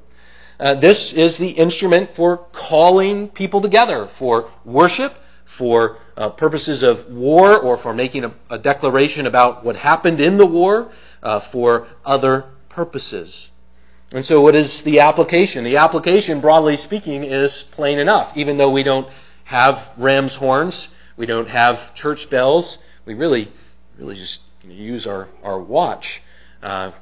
Uh, 0.61 0.75
this 0.75 1.15
is 1.15 1.39
the 1.39 1.49
instrument 1.49 2.15
for 2.15 2.37
calling 2.53 3.29
people 3.29 3.63
together 3.63 4.07
for 4.07 4.51
worship, 4.67 5.19
for 5.53 5.99
uh, 6.17 6.31
purposes 6.31 6.83
of 6.83 7.13
war, 7.13 7.59
or 7.59 7.77
for 7.77 7.93
making 7.93 8.25
a, 8.25 8.33
a, 8.49 8.59
declaration 8.59 9.27
about 9.27 9.63
what 9.63 9.77
happened 9.77 10.19
in 10.19 10.39
the 10.39 10.47
war, 10.47 10.91
uh, 11.23 11.41
for 11.41 11.87
other 12.07 12.47
purposes. 12.71 13.51
And 14.15 14.25
so, 14.25 14.41
what 14.41 14.57
is 14.57 14.83
the 14.83 15.01
application? 15.01 15.63
The 15.65 15.77
application, 15.77 16.41
broadly 16.41 16.79
speaking, 16.79 17.25
is 17.25 17.65
plain 17.65 17.99
enough. 17.99 18.35
Even 18.35 18.57
though 18.57 18.71
we 18.71 18.83
don't 18.83 19.07
have 19.45 19.93
ram's 19.99 20.35
horns, 20.35 20.89
we 21.19 21.27
don't 21.27 21.51
have 21.51 21.93
church 21.93 22.31
bells, 22.31 22.79
we 23.05 23.13
really, 23.13 23.53
really 23.99 24.15
just 24.15 24.41
use 24.65 25.07
our, 25.07 25.29
our 25.43 25.61
watch. 25.61 26.23
Uh, 26.63 26.93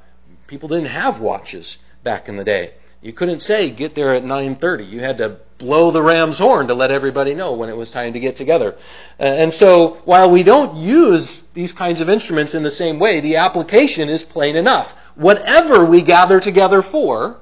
people 0.48 0.68
didn't 0.68 0.86
have 0.86 1.20
watches 1.20 1.78
back 2.02 2.28
in 2.28 2.34
the 2.34 2.44
day. 2.44 2.72
You 3.02 3.14
couldn't 3.14 3.40
say 3.40 3.70
get 3.70 3.94
there 3.94 4.14
at 4.14 4.24
9:30. 4.24 4.84
You 4.84 5.00
had 5.00 5.18
to 5.18 5.36
blow 5.56 5.90
the 5.90 6.02
ram's 6.02 6.38
horn 6.38 6.68
to 6.68 6.74
let 6.74 6.90
everybody 6.90 7.34
know 7.34 7.52
when 7.52 7.68
it 7.68 7.76
was 7.76 7.90
time 7.90 8.12
to 8.12 8.20
get 8.20 8.36
together. 8.36 8.74
Uh, 9.18 9.24
and 9.24 9.52
so, 9.52 9.98
while 10.04 10.30
we 10.30 10.42
don't 10.42 10.76
use 10.76 11.44
these 11.54 11.72
kinds 11.72 12.00
of 12.00 12.10
instruments 12.10 12.54
in 12.54 12.62
the 12.62 12.70
same 12.70 12.98
way, 12.98 13.20
the 13.20 13.36
application 13.36 14.08
is 14.08 14.24
plain 14.24 14.56
enough. 14.56 14.94
whatever 15.16 15.84
we 15.84 16.00
gather 16.00 16.40
together 16.40 16.80
for, 16.80 17.36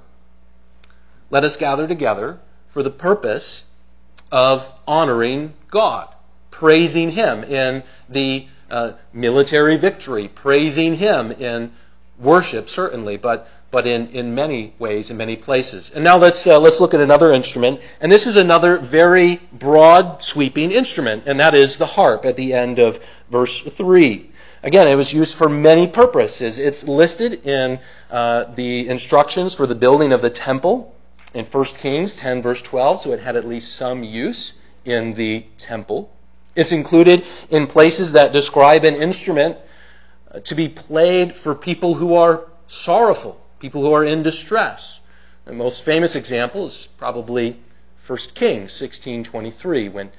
let 1.30 1.44
us 1.44 1.56
gather 1.56 1.86
together 1.86 2.40
for 2.68 2.82
the 2.82 2.90
purpose 2.90 3.62
of 4.32 4.70
honoring 4.86 5.52
God, 5.70 6.08
praising 6.50 7.10
Him 7.10 7.44
in 7.44 7.82
the 8.08 8.46
uh, 8.70 8.92
military 9.12 9.76
victory, 9.76 10.28
praising 10.28 10.94
Him 10.96 11.30
in 11.30 11.72
worship, 12.18 12.68
certainly, 12.68 13.16
but 13.16 13.48
but 13.70 13.86
in, 13.86 14.08
in 14.08 14.34
many 14.34 14.72
ways, 14.78 15.10
in 15.10 15.16
many 15.16 15.36
places. 15.36 15.90
And 15.94 16.02
now 16.02 16.16
let's 16.16 16.46
uh, 16.46 16.58
let's 16.58 16.80
look 16.80 16.94
at 16.94 17.00
another 17.00 17.32
instrument, 17.32 17.80
and 18.00 18.10
this 18.10 18.26
is 18.26 18.36
another 18.36 18.78
very 18.78 19.40
broad, 19.52 20.22
sweeping 20.22 20.72
instrument, 20.72 21.24
and 21.26 21.40
that 21.40 21.54
is 21.54 21.76
the 21.76 21.86
harp 21.86 22.24
at 22.24 22.36
the 22.36 22.54
end 22.54 22.78
of 22.78 23.02
verse 23.30 23.60
three. 23.60 24.30
Again, 24.62 24.88
it 24.88 24.96
was 24.96 25.12
used 25.12 25.36
for 25.36 25.48
many 25.48 25.86
purposes. 25.86 26.58
It's 26.58 26.82
listed 26.82 27.46
in 27.46 27.78
uh, 28.10 28.44
the 28.54 28.88
instructions 28.88 29.54
for 29.54 29.66
the 29.66 29.74
building 29.74 30.12
of 30.12 30.20
the 30.20 30.30
temple 30.30 30.94
in 31.34 31.44
1 31.44 31.64
Kings 31.64 32.16
10, 32.16 32.42
verse 32.42 32.62
12, 32.62 33.00
so 33.02 33.12
it 33.12 33.20
had 33.20 33.36
at 33.36 33.46
least 33.46 33.76
some 33.76 34.02
use 34.02 34.54
in 34.84 35.14
the 35.14 35.44
temple. 35.58 36.10
It's 36.56 36.72
included 36.72 37.24
in 37.50 37.66
places 37.66 38.12
that 38.12 38.32
describe 38.32 38.84
an 38.84 38.96
instrument 38.96 39.58
uh, 40.32 40.40
to 40.40 40.54
be 40.54 40.68
played 40.68 41.34
for 41.34 41.54
people 41.54 41.94
who 41.94 42.14
are 42.14 42.46
sorrowful, 42.66 43.40
people 43.58 43.82
who 43.82 43.92
are 43.92 44.04
in 44.04 44.22
distress. 44.22 45.00
The 45.44 45.52
most 45.52 45.82
famous 45.82 46.14
example 46.14 46.66
is 46.66 46.88
probably 46.98 47.56
1 48.06 48.18
Kings 48.34 48.72
16:23 48.72 49.92
when 49.92 50.10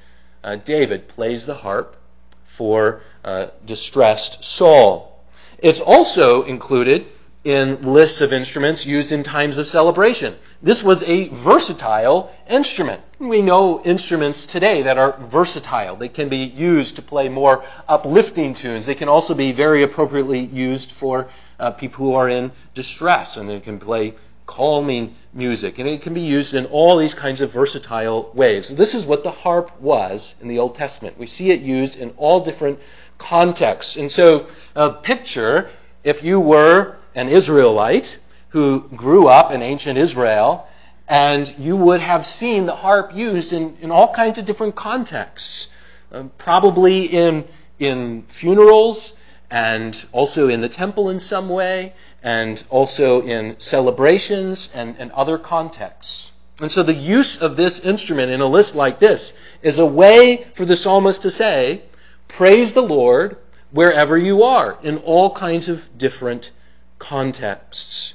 uh, 0.43 0.55
David 0.57 1.07
plays 1.07 1.45
the 1.45 1.55
harp 1.55 1.95
for 2.43 3.01
uh, 3.23 3.47
distressed 3.65 4.43
Saul. 4.43 5.23
It's 5.57 5.79
also 5.79 6.43
included 6.43 7.05
in 7.43 7.81
lists 7.81 8.21
of 8.21 8.33
instruments 8.33 8.85
used 8.85 9.11
in 9.11 9.23
times 9.23 9.57
of 9.57 9.65
celebration. 9.65 10.35
This 10.61 10.83
was 10.83 11.03
a 11.03 11.29
versatile 11.29 12.31
instrument. 12.49 13.01
We 13.17 13.41
know 13.41 13.81
instruments 13.83 14.45
today 14.45 14.83
that 14.83 14.97
are 14.97 15.17
versatile. 15.19 15.95
They 15.95 16.09
can 16.09 16.27
be 16.27 16.43
used 16.43 16.97
to 16.97 17.01
play 17.01 17.29
more 17.29 17.63
uplifting 17.87 18.53
tunes. 18.53 18.85
They 18.85 18.95
can 18.95 19.07
also 19.07 19.33
be 19.33 19.53
very 19.53 19.83
appropriately 19.83 20.39
used 20.39 20.91
for 20.91 21.29
uh, 21.59 21.71
people 21.71 22.05
who 22.05 22.13
are 22.13 22.29
in 22.29 22.51
distress, 22.73 23.37
and 23.37 23.49
they 23.49 23.59
can 23.59 23.79
play 23.79 24.15
calming 24.45 25.15
music. 25.31 25.77
And 25.77 25.87
it 25.87 26.01
can 26.01 26.13
be 26.13 26.21
used 26.21 26.55
in 26.55 26.65
all 26.65 26.97
these 26.97 27.13
kinds 27.13 27.41
of 27.41 27.51
versatile 27.51 28.31
ways. 28.33 28.69
This 28.69 28.95
is 28.95 29.05
what 29.05 29.23
the 29.23 29.31
harp 29.31 29.79
was 29.79 30.33
in 30.41 30.47
the 30.47 30.57
Old 30.57 30.75
Testament. 30.75 31.19
We 31.19 31.27
see 31.27 31.51
it 31.51 31.61
used 31.61 31.97
in 31.97 32.11
all 32.17 32.43
different 32.43 32.79
contexts. 33.19 33.95
And 33.95 34.11
so, 34.11 34.47
uh, 34.75 34.89
picture 34.89 35.69
if 36.03 36.23
you 36.23 36.39
were 36.39 36.95
an 37.13 37.29
Israelite 37.29 38.17
who 38.49 38.81
grew 38.95 39.27
up 39.27 39.51
in 39.51 39.61
ancient 39.61 39.97
Israel, 39.97 40.67
and 41.07 41.53
you 41.59 41.75
would 41.75 42.01
have 42.01 42.25
seen 42.25 42.65
the 42.65 42.75
harp 42.75 43.15
used 43.15 43.53
in, 43.53 43.77
in 43.81 43.91
all 43.91 44.11
kinds 44.13 44.37
of 44.37 44.45
different 44.45 44.75
contexts, 44.75 45.67
um, 46.11 46.31
probably 46.37 47.05
in, 47.05 47.47
in 47.77 48.23
funerals, 48.23 49.13
and 49.51 50.05
also 50.11 50.47
in 50.47 50.61
the 50.61 50.69
temple 50.69 51.09
in 51.09 51.19
some 51.19 51.49
way, 51.49 51.93
and 52.21 52.63
also 52.69 53.21
in 53.21 53.59
celebrations 53.59 54.69
and, 54.73 54.95
and 54.99 55.11
other 55.11 55.37
contexts. 55.37 56.31
And 56.61 56.71
so 56.71 56.83
the 56.83 56.93
use 56.93 57.37
of 57.37 57.55
this 57.55 57.79
instrument 57.79 58.31
in 58.31 58.41
a 58.41 58.45
list 58.45 58.75
like 58.75 58.99
this 58.99 59.33
is 59.61 59.79
a 59.79 59.85
way 59.85 60.45
for 60.53 60.65
the 60.65 60.75
psalmist 60.75 61.21
to 61.21 61.31
say, 61.31 61.83
Praise 62.27 62.73
the 62.73 62.83
Lord 62.83 63.37
wherever 63.71 64.17
you 64.17 64.43
are, 64.43 64.77
in 64.83 64.97
all 64.97 65.31
kinds 65.31 65.69
of 65.69 65.97
different 65.97 66.51
contexts. 66.97 68.13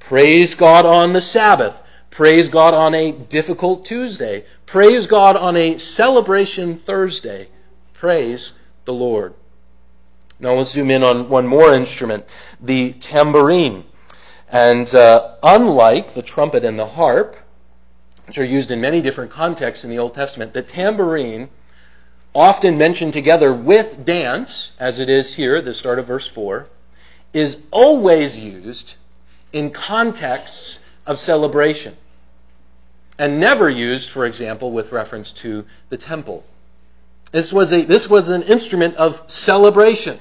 Praise 0.00 0.54
God 0.54 0.86
on 0.86 1.12
the 1.12 1.20
Sabbath. 1.20 1.82
Praise 2.10 2.48
God 2.48 2.74
on 2.74 2.94
a 2.94 3.12
difficult 3.12 3.84
Tuesday. 3.84 4.44
Praise 4.66 5.06
God 5.06 5.36
on 5.36 5.56
a 5.56 5.78
celebration 5.78 6.76
Thursday. 6.76 7.48
Praise 7.94 8.52
the 8.84 8.92
Lord. 8.92 9.34
Now 10.40 10.54
let's 10.54 10.70
zoom 10.70 10.90
in 10.90 11.02
on 11.02 11.28
one 11.28 11.46
more 11.46 11.74
instrument, 11.74 12.24
the 12.60 12.92
tambourine. 12.92 13.84
And 14.48 14.92
uh, 14.94 15.36
unlike 15.42 16.14
the 16.14 16.22
trumpet 16.22 16.64
and 16.64 16.78
the 16.78 16.86
harp, 16.86 17.36
which 18.26 18.38
are 18.38 18.44
used 18.44 18.70
in 18.70 18.80
many 18.80 19.00
different 19.00 19.30
contexts 19.30 19.84
in 19.84 19.90
the 19.90 19.98
Old 19.98 20.14
Testament, 20.14 20.52
the 20.52 20.62
tambourine, 20.62 21.48
often 22.34 22.78
mentioned 22.78 23.12
together 23.12 23.52
with 23.52 24.04
dance, 24.04 24.72
as 24.78 25.00
it 25.00 25.10
is 25.10 25.34
here 25.34 25.56
at 25.56 25.64
the 25.64 25.74
start 25.74 25.98
of 25.98 26.06
verse 26.06 26.26
4, 26.26 26.68
is 27.32 27.58
always 27.70 28.38
used 28.38 28.94
in 29.52 29.70
contexts 29.70 30.80
of 31.06 31.18
celebration 31.18 31.96
and 33.18 33.40
never 33.40 33.68
used, 33.68 34.10
for 34.10 34.24
example, 34.24 34.70
with 34.70 34.92
reference 34.92 35.32
to 35.32 35.64
the 35.88 35.96
temple. 35.96 36.44
This 37.32 37.52
was, 37.52 37.72
a, 37.72 37.82
this 37.82 38.08
was 38.08 38.28
an 38.28 38.42
instrument 38.44 38.96
of 38.96 39.22
celebration. 39.26 40.18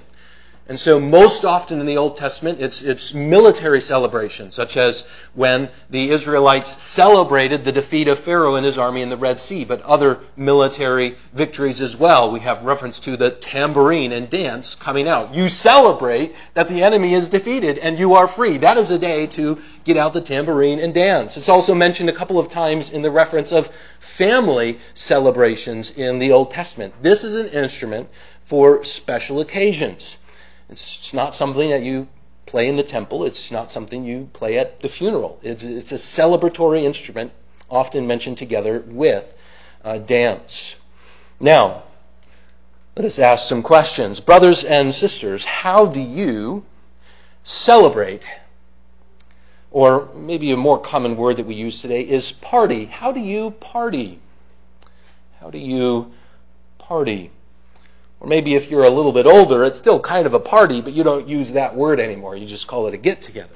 And 0.70 0.78
so, 0.78 1.00
most 1.00 1.46
often 1.46 1.80
in 1.80 1.86
the 1.86 1.96
Old 1.96 2.18
Testament, 2.18 2.60
it's, 2.60 2.82
it's 2.82 3.14
military 3.14 3.80
celebrations, 3.80 4.54
such 4.54 4.76
as 4.76 5.06
when 5.34 5.70
the 5.90 6.10
Israelites 6.10 6.82
celebrated 6.82 7.64
the 7.64 7.72
defeat 7.72 8.10
of 8.10 8.20
Pharaoh 8.20 8.56
and 8.56 8.66
his 8.66 8.78
army 8.78 9.02
in 9.02 9.08
the 9.08 9.16
Red 9.16 9.40
Sea, 9.40 9.64
but 9.64 9.82
other 9.84 10.20
military 10.36 11.16
victories 11.32 11.80
as 11.80 11.96
well. 11.96 12.32
We 12.32 12.42
have 12.42 12.66
reference 12.66 13.00
to 13.02 13.16
the 13.16 13.32
tambourine 13.32 14.12
and 14.12 14.30
dance 14.30 14.76
coming 14.76 15.08
out. 15.08 15.34
You 15.34 15.48
celebrate 15.48 16.36
that 16.54 16.68
the 16.68 16.84
enemy 16.84 17.14
is 17.14 17.30
defeated 17.30 17.80
and 17.80 17.98
you 17.98 18.16
are 18.16 18.28
free. 18.28 18.58
That 18.58 18.76
is 18.76 18.92
a 18.92 19.00
day 19.00 19.28
to 19.28 19.62
get 19.86 19.96
out 19.96 20.12
the 20.12 20.20
tambourine 20.20 20.80
and 20.80 20.94
dance. 20.94 21.38
It's 21.38 21.48
also 21.48 21.76
mentioned 21.76 22.10
a 22.10 22.14
couple 22.14 22.40
of 22.40 22.50
times 22.50 22.90
in 22.90 23.04
the 23.04 23.12
reference 23.12 23.54
of 23.54 23.70
family 24.02 24.80
celebrations 24.96 25.92
in 25.92 26.20
the 26.20 26.34
Old 26.34 26.52
Testament. 26.52 26.94
This 27.02 27.24
is 27.24 27.36
an 27.36 27.48
instrument 27.52 28.10
for 28.44 28.84
special 28.84 29.40
occasions. 29.40 30.18
It's 30.70 31.14
not 31.14 31.34
something 31.34 31.70
that 31.70 31.82
you 31.82 32.08
play 32.46 32.68
in 32.68 32.76
the 32.76 32.84
temple. 32.84 33.26
It's 33.26 33.52
not 33.52 33.72
something 33.72 34.06
you 34.06 34.30
play 34.34 34.58
at 34.58 34.82
the 34.82 34.90
funeral. 34.90 35.40
It's, 35.44 35.64
it's 35.64 35.92
a 35.92 35.96
celebratory 35.96 36.84
instrument, 36.84 37.32
often 37.70 38.08
mentioned 38.08 38.38
together 38.38 38.84
with 38.86 39.34
uh, 39.84 39.98
dance. 40.00 40.76
Now, 41.40 41.84
let 42.96 43.06
us 43.06 43.20
ask 43.20 43.48
some 43.48 43.64
questions. 43.64 44.20
Brothers 44.20 44.64
and 44.64 44.94
sisters, 44.94 45.46
how 45.46 45.86
do 45.86 46.00
you 46.00 46.66
celebrate? 47.44 48.28
Or 49.70 50.10
maybe 50.16 50.52
a 50.52 50.58
more 50.58 50.80
common 50.80 51.16
word 51.16 51.38
that 51.38 51.46
we 51.46 51.56
use 51.56 51.82
today 51.82 52.02
is 52.02 52.32
party. 52.32 52.86
How 52.86 53.12
do 53.12 53.20
you 53.20 53.52
party? 53.52 54.20
How 55.40 55.50
do 55.50 55.60
you 55.60 56.12
party? 56.80 57.32
Or 58.20 58.28
maybe 58.28 58.56
if 58.56 58.72
you're 58.72 58.84
a 58.84 58.90
little 58.90 59.12
bit 59.12 59.26
older, 59.26 59.64
it's 59.64 59.78
still 59.78 60.00
kind 60.00 60.26
of 60.26 60.34
a 60.34 60.40
party, 60.40 60.82
but 60.82 60.94
you 60.94 61.04
don't 61.04 61.28
use 61.28 61.52
that 61.52 61.76
word 61.76 62.00
anymore. 62.00 62.36
You 62.36 62.48
just 62.48 62.68
call 62.68 62.88
it 62.88 62.94
a 62.94 62.98
get 62.98 63.22
together. 63.22 63.56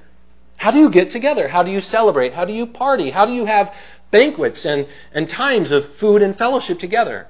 How 0.58 0.70
do 0.70 0.78
you 0.78 0.90
get 0.90 1.10
together? 1.10 1.48
How 1.48 1.64
do 1.64 1.72
you 1.72 1.82
celebrate? 1.82 2.34
How 2.34 2.46
do 2.46 2.54
you 2.54 2.68
party? 2.68 3.10
How 3.10 3.26
do 3.26 3.34
you 3.34 3.46
have 3.46 3.76
banquets 4.12 4.66
and, 4.66 4.88
and 5.14 5.28
times 5.28 5.72
of 5.72 5.86
food 5.86 6.22
and 6.22 6.36
fellowship 6.36 6.78
together? 6.78 7.28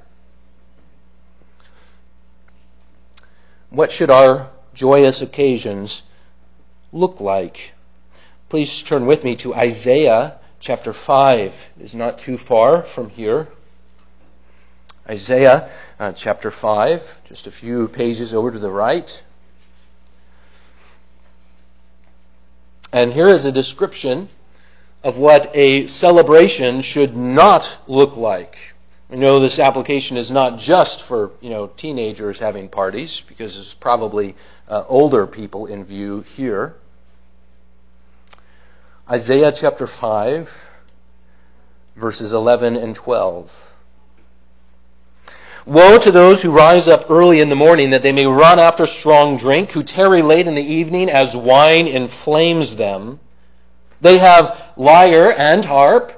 What 3.70 3.94
should 3.94 4.10
our 4.10 4.50
joyous 4.74 5.22
occasions 5.22 6.04
look 6.92 7.22
like? 7.22 7.72
Please 8.50 8.84
turn 8.84 9.06
with 9.06 9.24
me 9.24 9.38
to 9.38 9.56
Isaiah 9.56 10.34
chapter 10.60 10.92
5. 10.92 11.70
It 11.80 11.84
is 11.84 11.96
not 11.96 12.18
too 12.18 12.38
far 12.38 12.84
from 12.84 13.10
here. 13.10 13.48
Isaiah 15.10 15.70
uh, 16.00 16.12
chapter 16.14 16.52
5, 16.52 17.22
just 17.26 17.48
a 17.48 17.52
few 17.52 17.88
pages 17.88 18.34
over 18.34 18.52
to 18.52 18.60
the 18.60 18.70
right. 18.70 19.24
And 22.94 23.12
here 23.12 23.28
is 23.30 23.46
a 23.46 23.52
description 23.52 24.30
of 25.04 25.18
what 25.18 25.56
a 25.56 25.88
celebration 25.88 26.82
should 26.82 27.16
not 27.16 27.78
look 27.88 28.16
like. 28.16 28.58
We 29.10 29.18
know 29.18 29.40
this 29.40 29.60
application 29.60 30.18
is 30.18 30.30
not 30.30 30.60
just 30.60 31.02
for 31.02 31.32
you 31.42 31.50
know 31.50 31.68
teenagers 31.68 32.40
having 32.40 32.70
parties, 32.70 33.22
because 33.28 33.56
there's 33.56 33.74
probably 33.74 34.36
uh, 34.70 34.86
older 34.88 35.28
people 35.28 35.66
in 35.66 35.84
view 35.84 36.22
here. 36.22 36.76
Isaiah 39.10 39.52
chapter 39.52 39.88
5, 39.88 40.68
verses 41.98 42.32
11 42.32 42.78
and 42.78 42.96
12. 42.96 43.71
Woe 45.66 46.00
to 46.00 46.12
those 46.12 46.42
who 46.42 46.50
rise 46.50 46.88
up 46.88 47.12
early 47.12 47.40
in 47.40 47.50
the 47.50 47.56
morning 47.56 47.92
that 47.92 48.02
they 48.02 48.12
may 48.12 48.26
run 48.26 48.58
after 48.58 48.88
strong 48.88 49.38
drink, 49.38 49.72
who 49.72 49.84
tarry 49.84 50.24
late 50.24 50.48
in 50.48 50.56
the 50.56 50.64
evening 50.64 51.10
as 51.10 51.36
wine 51.36 51.88
inflames 51.88 52.76
them. 52.76 53.20
They 54.02 54.18
have 54.18 54.60
lyre 54.76 55.32
and 55.32 55.64
harp. 55.64 56.18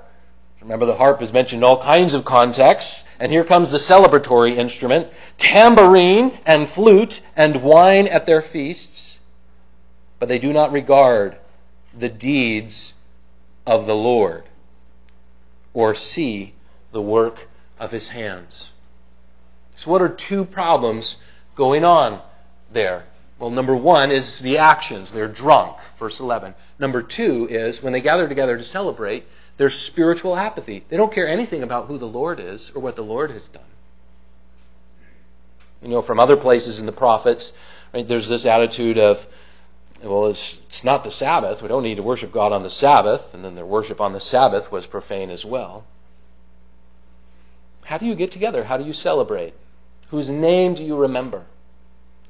Remember, 0.62 0.86
the 0.86 0.96
harp 0.96 1.22
is 1.22 1.34
mentioned 1.34 1.60
in 1.60 1.66
all 1.66 1.82
kinds 1.82 2.14
of 2.14 2.24
contexts. 2.24 3.04
And 3.20 3.32
here 3.32 3.44
comes 3.44 3.72
the 3.72 3.80
celebratory 3.80 4.56
instrument 4.56 5.10
tambourine 5.38 6.38
and 6.46 6.70
flute 6.70 7.22
and 7.36 7.62
wine 7.62 8.08
at 8.08 8.26
their 8.26 8.42
feasts. 8.42 9.20
But 10.20 10.30
they 10.30 10.40
do 10.40 10.54
not 10.54 10.72
regard 10.72 11.36
the 11.94 12.08
deeds 12.08 12.94
of 13.68 13.88
the 13.88 13.96
Lord 13.96 14.46
or 15.74 15.96
see 15.96 16.54
the 16.94 17.02
work 17.02 17.48
of 17.78 17.92
his 17.92 18.08
hands. 18.08 18.72
So, 19.76 19.92
what 19.92 20.02
are 20.02 20.10
two 20.10 20.46
problems 20.46 21.18
going 21.56 21.84
on 21.84 22.22
there? 22.72 23.04
Well, 23.40 23.50
number 23.50 23.76
one 23.76 24.12
is 24.12 24.40
the 24.40 24.60
actions. 24.60 25.12
They're 25.12 25.28
drunk, 25.28 25.78
verse 25.98 26.20
11. 26.20 26.56
Number 26.80 27.02
two 27.02 27.48
is 27.50 27.84
when 27.84 27.92
they 27.94 28.02
gather 28.02 28.28
together 28.28 28.58
to 28.58 28.64
celebrate, 28.64 29.26
there's 29.58 29.78
spiritual 29.78 30.36
apathy. 30.36 30.84
They 30.90 30.98
don't 30.98 31.12
care 31.12 31.28
anything 31.28 31.64
about 31.64 31.88
who 31.88 31.98
the 31.98 32.08
Lord 32.08 32.40
is 32.40 32.72
or 32.74 32.82
what 32.82 32.96
the 32.96 33.04
Lord 33.04 33.32
has 33.32 33.48
done. 33.48 33.64
You 35.82 35.90
know, 35.90 36.02
from 36.02 36.20
other 36.20 36.38
places 36.38 36.80
in 36.80 36.86
the 36.86 36.94
prophets, 36.94 37.54
right, 37.94 38.08
there's 38.08 38.30
this 38.30 38.46
attitude 38.46 38.98
of, 38.98 39.28
well, 40.02 40.28
it's, 40.28 40.58
it's 40.70 40.84
not 40.84 41.04
the 41.04 41.12
Sabbath. 41.12 41.62
We 41.62 41.68
don't 41.68 41.84
need 41.84 41.98
to 41.98 42.04
worship 42.04 42.32
God 42.32 42.54
on 42.54 42.64
the 42.64 42.70
Sabbath. 42.70 43.34
And 43.34 43.44
then 43.44 43.56
their 43.56 43.66
worship 43.66 44.00
on 44.00 44.14
the 44.14 44.20
Sabbath 44.20 44.72
was 44.72 44.88
profane 44.88 45.30
as 45.30 45.44
well. 45.44 45.84
How 47.84 47.98
do 47.98 48.06
you 48.06 48.16
get 48.16 48.32
together? 48.32 48.64
How 48.64 48.78
do 48.78 48.86
you 48.86 48.94
celebrate? 48.94 49.54
Whose 50.10 50.30
name 50.30 50.74
do 50.74 50.84
you 50.84 50.96
remember? 50.96 51.46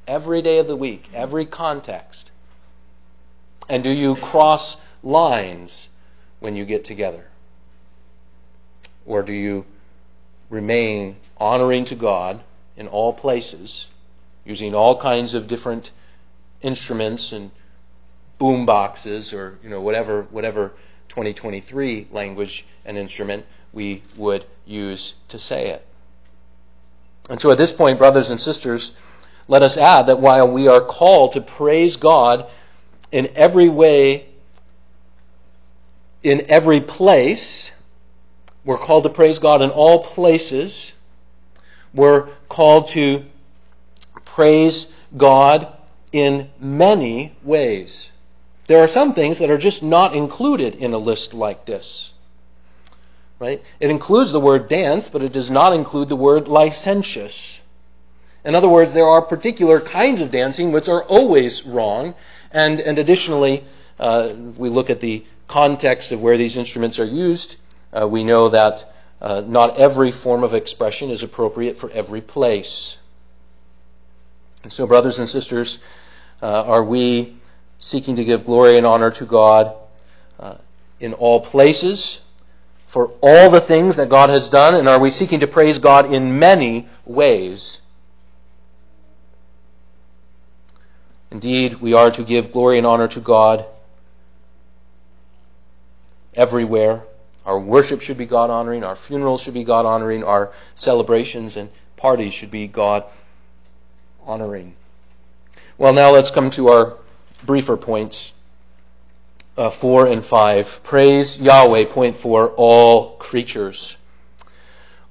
Every 0.08 0.42
day 0.42 0.60
of 0.60 0.68
the 0.68 0.76
week, 0.76 1.10
every 1.14 1.46
context. 1.46 2.32
And 3.70 3.84
do 3.84 3.90
you 3.90 4.16
cross 4.16 4.78
lines 5.02 5.90
when 6.40 6.56
you 6.56 6.66
get 6.66 6.84
together? 6.84 7.26
Or 9.06 9.22
do 9.22 9.34
you 9.34 9.66
remain 10.50 11.16
honoring 11.38 11.86
to 11.86 11.96
God 11.96 12.42
in 12.78 12.88
all 12.88 13.14
places, 13.14 13.88
using 14.46 14.76
all 14.76 15.00
kinds 15.00 15.34
of 15.34 15.48
different 15.48 15.92
instruments 16.62 17.32
and 17.32 17.52
boom 18.38 18.66
boxes 18.66 19.34
or 19.34 19.58
you 19.64 19.70
know 19.70 19.82
whatever 19.82 20.24
whatever 20.24 20.72
2023 21.10 22.08
language 22.12 22.66
and 22.86 22.98
instrument 22.98 23.46
we 23.72 24.02
would 24.16 24.46
use 24.66 25.14
to 25.30 25.40
say 25.40 25.70
it. 25.70 25.86
And 27.30 27.40
so 27.40 27.52
at 27.52 27.58
this 27.58 27.72
point, 27.72 27.98
brothers 27.98 28.30
and 28.30 28.40
sisters, 28.40 28.94
let 29.48 29.62
us 29.62 29.78
add 29.78 30.08
that 30.08 30.20
while 30.20 30.48
we 30.48 30.68
are 30.68 30.82
called 30.82 31.34
to 31.34 31.42
praise 31.42 31.96
God 31.98 32.48
in 33.12 33.30
every 33.36 33.70
way, 33.70 34.28
in 36.22 36.46
every 36.50 36.82
place, 36.82 37.72
we're 38.66 38.78
called 38.78 39.04
to 39.04 39.10
praise 39.10 39.40
God 39.40 39.62
in 39.62 39.70
all 39.70 40.04
places. 40.04 40.94
We're 41.94 42.28
called 42.48 42.88
to 42.90 43.26
praise 44.24 44.88
God 45.16 45.68
in 46.12 46.50
many 46.60 47.36
ways. 47.44 48.12
There 48.68 48.82
are 48.82 48.88
some 48.88 49.14
things 49.14 49.40
that 49.40 49.50
are 49.50 49.58
just 49.58 49.84
not 49.84 50.16
included 50.16 50.76
in 50.76 50.94
a 50.94 50.98
list 50.98 51.34
like 51.34 51.66
this. 51.66 52.13
Right? 53.44 53.62
It 53.82 53.90
includes 53.90 54.32
the 54.32 54.40
word 54.40 54.70
dance, 54.70 55.10
but 55.10 55.22
it 55.22 55.34
does 55.34 55.50
not 55.50 55.74
include 55.74 56.08
the 56.08 56.16
word 56.16 56.48
licentious. 56.48 57.60
In 58.46 58.56
other 58.56 58.70
words, 58.70 58.94
there 58.94 59.06
are 59.06 59.22
particular 59.22 59.82
kinds 59.82 60.22
of 60.22 60.32
dancing 60.32 60.72
which 60.72 60.88
are 60.88 61.04
always 61.04 61.66
wrong, 61.66 62.16
and, 62.52 62.80
and 62.80 62.98
additionally, 62.98 63.66
uh, 64.00 64.32
we 64.56 64.70
look 64.70 64.90
at 64.90 65.02
the 65.02 65.26
context 65.50 66.14
of 66.14 66.22
where 66.22 66.38
these 66.38 66.56
instruments 66.56 67.00
are 67.00 67.06
used. 67.06 67.58
Uh, 67.92 68.08
we 68.08 68.24
know 68.24 68.48
that 68.48 68.90
uh, 69.22 69.42
not 69.46 69.76
every 69.76 70.14
form 70.14 70.46
of 70.46 70.54
expression 70.54 71.10
is 71.10 71.22
appropriate 71.22 71.76
for 71.76 71.92
every 71.92 72.22
place. 72.22 72.96
And 74.64 74.72
so, 74.72 74.88
brothers 74.88 75.20
and 75.20 75.28
sisters, 75.28 75.80
uh, 76.42 76.64
are 76.64 76.84
we 76.86 77.36
seeking 77.82 78.16
to 78.16 78.24
give 78.24 78.46
glory 78.46 78.78
and 78.78 78.86
honor 78.86 79.12
to 79.12 79.26
God 79.26 79.76
uh, 80.40 80.56
in 81.02 81.12
all 81.12 81.42
places 81.42 82.22
for 82.94 83.10
all 83.22 83.50
the 83.50 83.60
things 83.60 83.96
that 83.96 84.08
God 84.08 84.30
has 84.30 84.50
done? 84.50 84.76
And 84.76 84.88
are 84.88 85.00
we 85.00 85.10
seeking 85.10 85.40
to 85.40 85.48
praise 85.48 85.80
God 85.80 86.14
in 86.14 86.38
many 86.38 86.88
ways? 87.06 87.82
Indeed, 91.32 91.82
we 91.82 91.96
are 91.96 92.12
to 92.12 92.24
give 92.24 92.52
glory 92.52 92.78
and 92.78 92.86
honor 92.86 93.08
to 93.08 93.20
God 93.20 93.66
everywhere. 96.36 97.02
Our 97.48 97.60
worship 97.60 98.02
should 98.02 98.20
be 98.20 98.28
God 98.28 98.52
honoring, 98.52 98.84
our 98.84 98.96
funerals 98.96 99.42
should 99.42 99.56
be 99.56 99.64
God 99.64 99.88
honoring, 99.88 100.24
our 100.24 100.54
celebrations 100.76 101.58
and 101.58 101.72
parties 101.98 102.32
should 102.36 102.52
be 102.52 102.68
God 102.68 103.06
honoring. 104.24 104.76
Well, 105.80 105.94
now 105.94 106.12
let's 106.12 106.30
come 106.30 106.52
to 106.52 106.68
our 106.68 106.98
briefer 107.44 107.76
points 107.76 108.34
uh, 109.58 109.70
4 109.70 110.08
and 110.08 110.26
5. 110.26 110.82
Praise 110.84 111.40
Yahweh, 111.40 111.86
point 111.86 112.18
4, 112.18 112.50
all 112.50 113.18
creatures. 113.18 113.98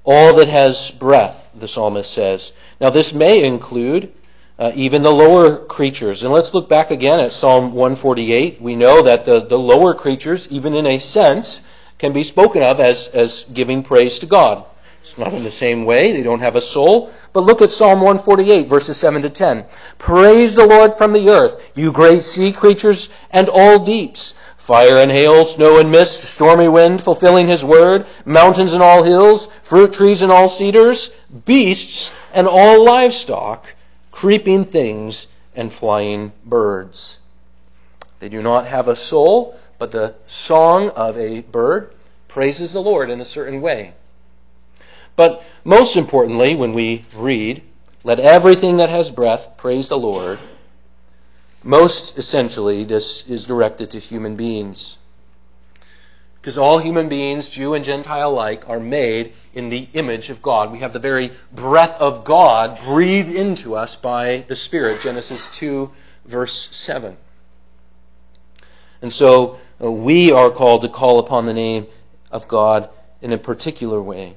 All 0.03 0.35
that 0.35 0.49
has 0.49 0.91
breath, 0.91 1.49
the 1.55 1.67
psalmist 1.67 2.11
says. 2.11 2.51
Now, 2.81 2.89
this 2.89 3.13
may 3.13 3.43
include 3.45 4.11
uh, 4.59 4.71
even 4.75 5.01
the 5.01 5.13
lower 5.13 5.57
creatures. 5.57 6.23
And 6.23 6.33
let's 6.33 6.53
look 6.53 6.69
back 6.69 6.91
again 6.91 7.19
at 7.19 7.33
Psalm 7.33 7.73
148. 7.73 8.61
We 8.61 8.75
know 8.75 9.03
that 9.03 9.25
the, 9.25 9.41
the 9.41 9.57
lower 9.57 9.93
creatures, 9.93 10.47
even 10.49 10.73
in 10.73 10.85
a 10.85 10.99
sense, 10.99 11.61
can 11.97 12.13
be 12.13 12.23
spoken 12.23 12.61
of 12.61 12.79
as, 12.79 13.07
as 13.07 13.45
giving 13.53 13.83
praise 13.83 14.19
to 14.19 14.25
God. 14.25 14.65
It's 15.13 15.19
not 15.19 15.33
in 15.35 15.43
the 15.43 15.51
same 15.51 15.85
way. 15.85 16.11
They 16.11 16.23
don't 16.23 16.39
have 16.39 16.55
a 16.55 16.61
soul. 16.61 17.13
But 17.33 17.43
look 17.43 17.61
at 17.61 17.69
Psalm 17.69 18.01
148, 18.01 18.67
verses 18.67 18.97
7 18.97 19.21
to 19.21 19.29
10. 19.29 19.63
Praise 19.99 20.55
the 20.55 20.65
Lord 20.65 20.97
from 20.97 21.13
the 21.13 21.29
earth, 21.29 21.61
you 21.75 21.91
great 21.91 22.23
sea 22.23 22.51
creatures 22.51 23.09
and 23.29 23.47
all 23.47 23.85
deeps. 23.85 24.33
Fire 24.57 24.97
and 24.97 25.11
hail, 25.11 25.45
snow 25.45 25.77
and 25.77 25.91
mist, 25.91 26.23
stormy 26.23 26.67
wind 26.67 27.03
fulfilling 27.03 27.47
his 27.47 27.63
word, 27.63 28.07
mountains 28.25 28.73
and 28.73 28.81
all 28.81 29.03
hills, 29.03 29.49
fruit 29.61 29.93
trees 29.93 30.23
and 30.23 30.31
all 30.31 30.49
cedars, 30.49 31.11
beasts 31.45 32.11
and 32.33 32.47
all 32.47 32.83
livestock 32.83 33.67
creeping 34.11 34.65
things 34.65 35.27
and 35.55 35.71
flying 35.71 36.31
birds. 36.43 37.19
They 38.19 38.29
do 38.29 38.41
not 38.41 38.65
have 38.65 38.87
a 38.87 38.95
soul, 38.95 39.59
but 39.77 39.91
the 39.91 40.15
song 40.25 40.89
of 40.89 41.19
a 41.19 41.41
bird 41.41 41.93
praises 42.27 42.73
the 42.73 42.81
Lord 42.81 43.11
in 43.11 43.21
a 43.21 43.25
certain 43.25 43.61
way. 43.61 43.93
But 45.15 45.43
most 45.63 45.95
importantly, 45.95 46.55
when 46.55 46.73
we 46.73 47.05
read, 47.15 47.61
let 48.03 48.19
everything 48.19 48.77
that 48.77 48.89
has 48.89 49.11
breath 49.11 49.57
praise 49.57 49.87
the 49.87 49.97
Lord, 49.97 50.39
most 51.63 52.17
essentially, 52.17 52.83
this 52.83 53.25
is 53.27 53.45
directed 53.45 53.91
to 53.91 53.99
human 53.99 54.35
beings. 54.35 54.97
Because 56.35 56.57
all 56.57 56.77
human 56.77 57.07
beings, 57.07 57.47
Jew 57.47 57.73
and 57.73 57.85
Gentile 57.85 58.31
alike, 58.31 58.67
are 58.67 58.79
made 58.79 59.31
in 59.53 59.69
the 59.69 59.87
image 59.93 60.29
of 60.29 60.41
God. 60.41 60.73
We 60.73 60.79
have 60.79 60.91
the 60.91 60.99
very 60.99 61.31
breath 61.53 62.01
of 62.01 62.25
God 62.25 62.81
breathed 62.83 63.33
into 63.33 63.75
us 63.75 63.95
by 63.95 64.43
the 64.49 64.55
Spirit. 64.55 64.99
Genesis 64.99 65.47
2, 65.55 65.89
verse 66.25 66.75
7. 66.75 67.15
And 69.01 69.13
so 69.13 69.59
uh, 69.81 69.89
we 69.89 70.33
are 70.33 70.49
called 70.49 70.81
to 70.81 70.89
call 70.89 71.19
upon 71.19 71.45
the 71.45 71.53
name 71.53 71.87
of 72.29 72.49
God 72.49 72.89
in 73.21 73.31
a 73.31 73.37
particular 73.37 74.01
way. 74.01 74.35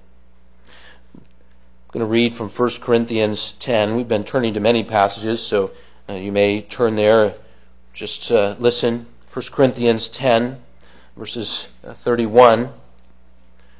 I'm 1.87 1.93
going 1.93 2.01
to 2.01 2.11
read 2.11 2.35
from 2.35 2.49
1 2.49 2.71
Corinthians 2.81 3.53
10. 3.53 3.95
We've 3.95 4.09
been 4.09 4.25
turning 4.25 4.55
to 4.55 4.61
many 4.61 4.83
passages, 4.83 5.41
so 5.41 5.71
uh, 6.09 6.15
you 6.15 6.33
may 6.33 6.61
turn 6.61 6.97
there. 6.97 7.33
Just 7.95 8.33
uh, 8.33 8.57
listen. 8.59 9.07
1 9.33 9.45
Corinthians 9.53 10.09
10 10.09 10.59
verses 11.17 11.69
uh, 11.85 11.95
31 11.95 12.71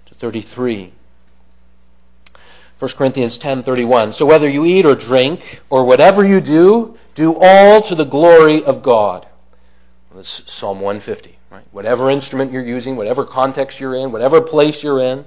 to 0.07 0.15
33. 0.15 0.93
1 2.79 2.91
Corinthians 2.93 3.39
10:31 3.39 4.15
So 4.15 4.27
whether 4.27 4.49
you 4.49 4.65
eat 4.67 4.85
or 4.85 4.95
drink 4.95 5.61
or 5.71 5.85
whatever 5.85 6.25
you 6.25 6.41
do 6.41 6.99
do 7.15 7.37
all 7.41 7.83
to 7.83 7.95
the 7.95 8.05
glory 8.05 8.63
of 8.63 8.83
God. 8.83 9.27
That's 10.15 10.51
Psalm 10.51 10.81
150, 10.81 11.37
right? 11.51 11.65
Whatever 11.73 12.11
instrument 12.11 12.53
you're 12.53 12.65
using, 12.65 12.97
whatever 12.97 13.25
context 13.25 13.81
you're 13.81 13.97
in, 13.97 14.13
whatever 14.13 14.41
place 14.41 14.83
you're 14.83 15.01
in, 15.01 15.25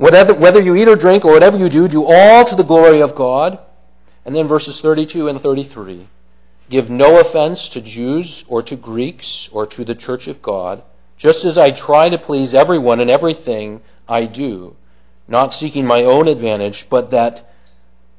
whatever 0.00 0.32
whether 0.32 0.62
you 0.62 0.74
eat 0.74 0.88
or 0.88 0.96
drink 0.96 1.26
or 1.26 1.32
whatever 1.32 1.58
you 1.58 1.68
do 1.68 1.86
do 1.86 2.04
all 2.06 2.42
to 2.46 2.56
the 2.56 2.64
glory 2.64 3.02
of 3.02 3.14
God. 3.14 3.58
And 4.24 4.34
then 4.34 4.48
verses 4.48 4.80
32 4.80 5.28
and 5.28 5.40
33 5.40 6.08
Give 6.70 6.88
no 6.88 7.20
offense 7.20 7.70
to 7.70 7.80
Jews 7.80 8.44
or 8.48 8.62
to 8.62 8.76
Greeks 8.76 9.48
or 9.52 9.66
to 9.66 9.84
the 9.84 9.94
church 9.94 10.28
of 10.28 10.40
God, 10.40 10.82
just 11.18 11.44
as 11.44 11.58
I 11.58 11.70
try 11.70 12.08
to 12.08 12.16
please 12.16 12.54
everyone 12.54 13.00
in 13.00 13.10
everything 13.10 13.82
I 14.08 14.24
do, 14.24 14.76
not 15.28 15.52
seeking 15.52 15.84
my 15.84 16.04
own 16.04 16.28
advantage, 16.28 16.88
but 16.88 17.10
that 17.10 17.52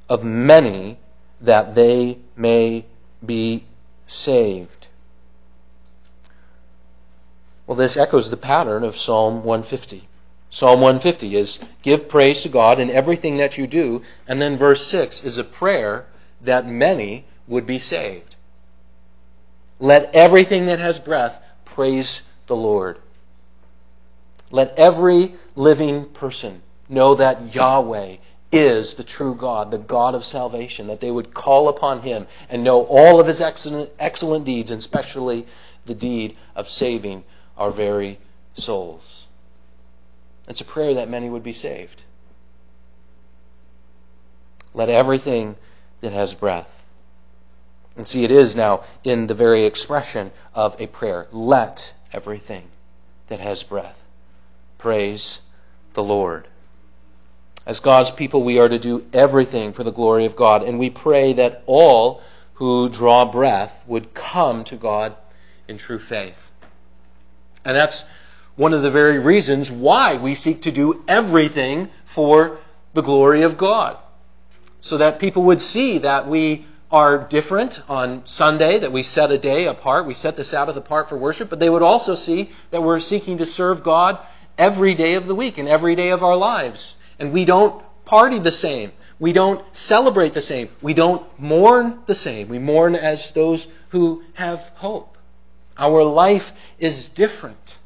of 0.09 0.23
many 0.23 0.97
that 1.39 1.73
they 1.73 2.17
may 2.35 2.85
be 3.25 3.63
saved. 4.05 4.87
Well, 7.65 7.77
this 7.77 7.95
echoes 7.95 8.29
the 8.29 8.37
pattern 8.37 8.83
of 8.83 8.97
Psalm 8.97 9.43
150. 9.43 10.09
Psalm 10.53 10.81
150 10.81 11.37
is 11.37 11.59
give 11.81 12.09
praise 12.09 12.41
to 12.41 12.49
God 12.49 12.79
in 12.81 12.89
everything 12.89 13.37
that 13.37 13.57
you 13.57 13.65
do, 13.65 14.01
and 14.27 14.41
then 14.41 14.57
verse 14.57 14.85
6 14.85 15.23
is 15.23 15.37
a 15.37 15.45
prayer 15.45 16.05
that 16.41 16.67
many 16.67 17.23
would 17.47 17.65
be 17.65 17.79
saved. 17.79 18.35
Let 19.79 20.13
everything 20.13 20.65
that 20.65 20.79
has 20.79 20.99
breath 20.99 21.41
praise 21.63 22.21
the 22.47 22.55
Lord. 22.55 22.99
Let 24.51 24.77
every 24.77 25.35
living 25.55 26.05
person 26.09 26.61
know 26.89 27.15
that 27.15 27.55
Yahweh 27.55 28.17
is 28.51 28.95
the 28.95 29.05
true 29.05 29.33
God, 29.33 29.71
the 29.71 29.77
God 29.77 30.15
of 30.15 30.25
salvation, 30.25 30.87
that 30.87 30.99
they 30.99 31.09
would 31.11 31.33
call 31.33 31.69
upon 31.69 32.01
Him 32.01 32.27
and 32.49 32.61
know 32.61 32.83
all 32.83 33.21
of 33.21 33.27
His 33.27 33.39
excellent, 33.39 33.89
excellent 33.97 34.43
deeds, 34.43 34.69
and 34.69 34.79
especially 34.79 35.47
the 35.85 35.95
deed 35.95 36.35
of 36.57 36.67
saving 36.67 37.23
our 37.57 37.71
very 37.71 38.19
souls. 38.53 39.20
It's 40.51 40.59
a 40.59 40.65
prayer 40.65 40.95
that 40.95 41.09
many 41.09 41.29
would 41.29 41.43
be 41.43 41.53
saved. 41.53 42.03
Let 44.73 44.89
everything 44.89 45.55
that 46.01 46.11
has 46.11 46.33
breath. 46.33 46.69
And 47.95 48.05
see, 48.05 48.25
it 48.25 48.31
is 48.31 48.53
now 48.53 48.83
in 49.05 49.27
the 49.27 49.33
very 49.33 49.65
expression 49.65 50.29
of 50.53 50.75
a 50.81 50.87
prayer. 50.87 51.27
Let 51.31 51.93
everything 52.11 52.67
that 53.29 53.39
has 53.39 53.63
breath 53.63 53.97
praise 54.77 55.39
the 55.93 56.03
Lord. 56.03 56.49
As 57.65 57.79
God's 57.79 58.11
people, 58.11 58.43
we 58.43 58.59
are 58.59 58.67
to 58.67 58.77
do 58.77 59.05
everything 59.13 59.71
for 59.71 59.85
the 59.85 59.91
glory 59.93 60.25
of 60.25 60.35
God, 60.35 60.63
and 60.63 60.77
we 60.77 60.89
pray 60.89 61.31
that 61.31 61.63
all 61.65 62.21
who 62.55 62.89
draw 62.89 63.23
breath 63.23 63.85
would 63.87 64.13
come 64.13 64.65
to 64.65 64.75
God 64.75 65.15
in 65.69 65.77
true 65.77 65.99
faith. 65.99 66.51
And 67.63 67.73
that's 67.73 68.03
one 68.55 68.73
of 68.73 68.81
the 68.81 68.91
very 68.91 69.19
reasons 69.19 69.71
why 69.71 70.15
we 70.15 70.35
seek 70.35 70.61
to 70.63 70.71
do 70.71 71.03
everything 71.07 71.89
for 72.05 72.57
the 72.93 73.01
glory 73.01 73.43
of 73.43 73.57
God. 73.57 73.97
So 74.81 74.97
that 74.97 75.19
people 75.19 75.43
would 75.43 75.61
see 75.61 75.99
that 75.99 76.27
we 76.27 76.65
are 76.91 77.17
different 77.17 77.81
on 77.89 78.25
Sunday, 78.25 78.79
that 78.79 78.91
we 78.91 79.03
set 79.03 79.31
a 79.31 79.37
day 79.37 79.67
apart, 79.67 80.05
we 80.05 80.13
set 80.13 80.35
the 80.35 80.43
Sabbath 80.43 80.75
apart 80.75 81.07
for 81.07 81.17
worship, 81.17 81.49
but 81.49 81.59
they 81.59 81.69
would 81.69 81.81
also 81.81 82.15
see 82.15 82.49
that 82.71 82.83
we're 82.83 82.99
seeking 82.99 83.37
to 83.37 83.45
serve 83.45 83.83
God 83.83 84.17
every 84.57 84.93
day 84.93 85.13
of 85.13 85.25
the 85.25 85.35
week 85.35 85.57
and 85.57 85.69
every 85.69 85.95
day 85.95 86.09
of 86.09 86.23
our 86.23 86.35
lives. 86.35 86.95
And 87.17 87.31
we 87.31 87.45
don't 87.45 87.81
party 88.03 88.39
the 88.39 88.51
same. 88.51 88.91
We 89.19 89.31
don't 89.31 89.63
celebrate 89.75 90.33
the 90.33 90.41
same. 90.41 90.69
We 90.81 90.93
don't 90.93 91.25
mourn 91.39 91.99
the 92.07 92.15
same. 92.15 92.49
We 92.49 92.59
mourn 92.59 92.95
as 92.95 93.31
those 93.31 93.67
who 93.89 94.23
have 94.33 94.71
hope. 94.75 95.17
Our 95.77 96.03
life 96.03 96.51
is 96.79 97.07
different. 97.07 97.77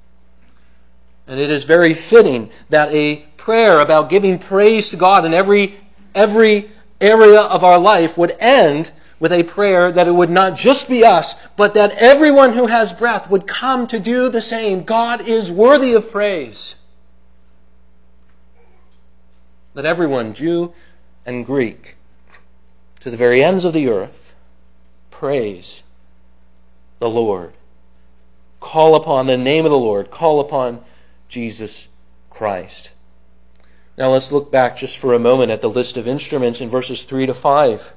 And 1.28 1.40
it 1.40 1.50
is 1.50 1.64
very 1.64 1.94
fitting 1.94 2.52
that 2.70 2.94
a 2.94 3.18
prayer 3.38 3.80
about 3.80 4.10
giving 4.10 4.40
praise 4.40 4.92
to 4.92 4.98
God 4.98 5.26
in 5.26 5.34
every, 5.34 5.80
every 6.14 6.70
area 7.02 7.42
of 7.42 7.64
our 7.64 7.80
life 7.80 8.18
would 8.18 8.36
end 8.40 8.92
with 9.20 9.32
a 9.32 9.44
prayer 9.44 9.92
that 9.92 10.08
it 10.08 10.12
would 10.12 10.30
not 10.30 10.56
just 10.56 10.90
be 10.90 11.06
us, 11.06 11.36
but 11.56 11.76
that 11.76 11.92
everyone 11.94 12.54
who 12.54 12.68
has 12.68 12.92
breath 12.92 13.30
would 13.30 13.48
come 13.48 13.88
to 13.88 14.00
do 14.00 14.30
the 14.30 14.42
same. 14.42 14.84
God 14.84 15.28
is 15.28 15.52
worthy 15.52 15.94
of 15.94 16.12
praise. 16.12 16.76
Let 19.74 19.86
everyone, 19.86 20.34
Jew 20.34 20.74
and 21.26 21.46
Greek, 21.46 21.96
to 23.02 23.10
the 23.10 23.18
very 23.18 23.44
ends 23.44 23.66
of 23.66 23.74
the 23.74 23.90
earth, 23.90 24.34
praise 25.12 25.84
the 27.00 27.10
Lord. 27.10 27.54
Call 28.60 28.96
upon 28.96 29.28
the 29.28 29.38
name 29.38 29.66
of 29.66 29.72
the 29.72 29.78
Lord. 29.78 30.12
Call 30.12 30.40
upon 30.40 30.84
Jesus 31.30 31.88
Christ. 32.30 32.92
Now 33.98 34.12
let's 34.12 34.32
look 34.32 34.52
back 34.52 34.76
just 34.78 34.98
for 34.98 35.14
a 35.14 35.20
moment 35.20 35.52
at 35.52 35.62
the 35.62 35.70
list 35.70 35.98
of 35.98 36.08
instruments 36.08 36.62
in 36.62 36.70
verses 36.70 37.04
3 37.04 37.28
to 37.28 37.34
5. 37.34 37.94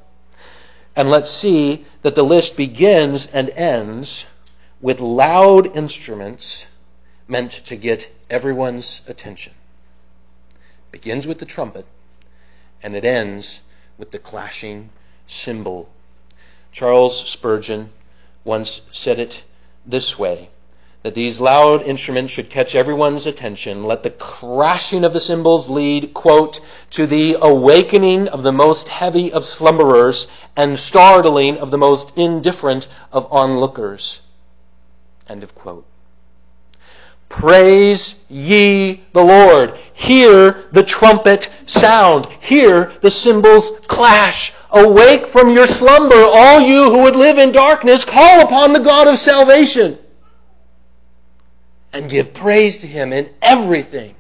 And 0.95 1.11
let's 1.11 1.31
see 1.31 1.85
that 2.03 2.15
the 2.15 2.23
list 2.23 2.57
begins 2.57 3.27
and 3.27 3.51
ends 3.51 4.27
with 4.81 5.01
loud 5.01 5.77
instruments 5.77 6.67
meant 7.27 7.51
to 7.51 7.77
get 7.77 8.11
everyone's 8.31 9.03
attention. 9.07 9.53
Begins 10.91 11.27
with 11.27 11.39
the 11.39 11.47
trumpet 11.47 11.87
and 12.83 12.95
it 12.95 13.05
ends 13.05 13.61
with 13.97 14.13
the 14.13 14.19
clashing 14.19 14.91
cymbal. 15.27 15.89
Charles 16.71 17.29
Spurgeon 17.29 17.91
once 18.45 18.83
said 18.93 19.19
it 19.19 19.45
this 19.85 20.19
way 20.19 20.49
that 21.03 21.15
these 21.15 21.41
loud 21.41 21.83
instruments 21.83 22.33
should 22.33 22.51
catch 22.51 22.75
everyone's 22.75 23.27
attention. 23.27 23.85
Let 23.85 24.03
the 24.03 24.11
crashing 24.11 25.05
of 25.05 25.13
the 25.13 25.21
cymbals 25.21 25.69
lead, 25.69 26.13
quote, 26.13 26.61
to 26.91 27.07
the 27.07 27.37
awakening 27.41 28.29
of 28.29 28.43
the 28.43 28.53
most 28.53 28.89
heavy 28.89 29.33
of 29.33 29.45
slumberers 29.45 30.27
and 30.57 30.79
startling 30.79 31.59
of 31.59 31.71
the 31.71 31.79
most 31.79 32.19
indifferent 32.19 32.89
of 33.13 33.33
onlookers. 33.33 34.21
End 35.29 35.45
of 35.45 35.55
quote. 35.55 35.87
Praise 37.29 38.17
ye 38.29 39.05
the 39.13 39.23
Lord. 39.23 39.79
Hear 39.93 40.65
the 40.73 40.83
trumpet 40.83 41.49
sound. 41.67 42.27
Hear 42.41 42.91
the 43.03 43.11
cymbals 43.11 43.71
clash. 43.87 44.53
Awake 44.71 45.29
from 45.29 45.51
your 45.51 45.67
slumber, 45.67 46.17
all 46.17 46.61
you 46.61 46.91
who 46.91 47.03
would 47.05 47.17
live 47.17 47.39
in 47.39 47.53
darkness. 47.53 48.05
Call 48.05 48.41
upon 48.41 48.73
the 48.73 48.81
God 48.81 49.07
of 49.07 49.19
salvation 49.19 49.99
and 51.93 52.11
give 52.11 52.35
praise 52.35 52.79
to 52.79 52.87
Him 52.87 53.13
in 53.13 53.31
everything 53.41 54.15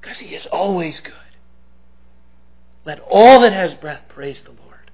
because 0.00 0.18
He 0.18 0.34
is 0.34 0.46
always 0.46 1.00
good. 1.00 1.14
Let 2.84 3.00
all 3.00 3.40
that 3.40 3.52
has 3.52 3.74
breath 3.74 4.04
praise 4.08 4.44
the 4.44 4.52
Lord. 4.52 4.90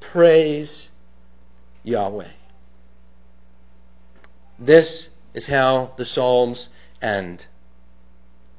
Praise 0.00 0.88
Yahweh. 1.84 2.26
This 4.58 5.08
is 5.34 5.46
how 5.46 5.92
the 5.96 6.04
Psalms 6.04 6.68
end. 7.00 7.46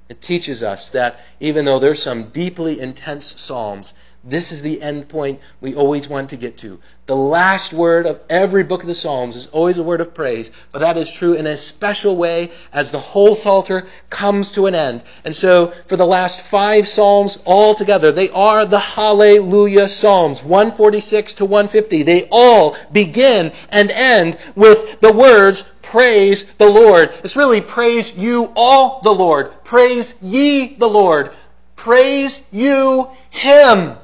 It 0.09 0.21
teaches 0.21 0.63
us 0.63 0.89
that 0.91 1.19
even 1.39 1.65
though 1.65 1.79
there's 1.79 2.01
some 2.01 2.29
deeply 2.29 2.79
intense 2.79 3.39
Psalms, 3.41 3.93
this 4.23 4.51
is 4.51 4.61
the 4.61 4.81
end 4.83 5.09
point 5.09 5.39
we 5.61 5.73
always 5.73 6.07
want 6.07 6.29
to 6.29 6.37
get 6.37 6.59
to. 6.59 6.79
The 7.07 7.15
last 7.15 7.73
word 7.73 8.05
of 8.05 8.21
every 8.29 8.63
book 8.63 8.81
of 8.81 8.87
the 8.87 8.93
Psalms 8.93 9.35
is 9.35 9.47
always 9.47 9.79
a 9.79 9.83
word 9.83 9.99
of 9.99 10.13
praise, 10.13 10.51
but 10.71 10.79
that 10.79 10.95
is 10.95 11.11
true 11.11 11.33
in 11.33 11.47
a 11.47 11.57
special 11.57 12.15
way 12.15 12.51
as 12.71 12.91
the 12.91 12.99
whole 12.99 13.33
Psalter 13.33 13.87
comes 14.11 14.51
to 14.51 14.67
an 14.67 14.75
end. 14.75 15.01
And 15.25 15.35
so, 15.35 15.73
for 15.87 15.97
the 15.97 16.05
last 16.05 16.41
five 16.41 16.87
Psalms 16.87 17.39
all 17.45 17.73
together, 17.73 18.11
they 18.11 18.29
are 18.29 18.67
the 18.67 18.79
Hallelujah 18.79 19.87
Psalms, 19.87 20.43
146 20.43 21.33
to 21.33 21.45
150. 21.45 22.03
They 22.03 22.27
all 22.31 22.77
begin 22.91 23.51
and 23.69 23.89
end 23.89 24.37
with 24.55 25.01
the 25.01 25.11
words, 25.11 25.63
Praise 25.81 26.45
the 26.59 26.69
Lord. 26.69 27.11
It's 27.23 27.35
really 27.35 27.59
praise 27.59 28.15
you 28.15 28.53
all 28.55 29.01
the 29.01 29.13
Lord. 29.13 29.63
Praise 29.63 30.13
ye 30.21 30.75
the 30.75 30.87
Lord. 30.87 31.31
Praise 31.75 32.41
you 32.51 33.09
Him. 33.31 33.97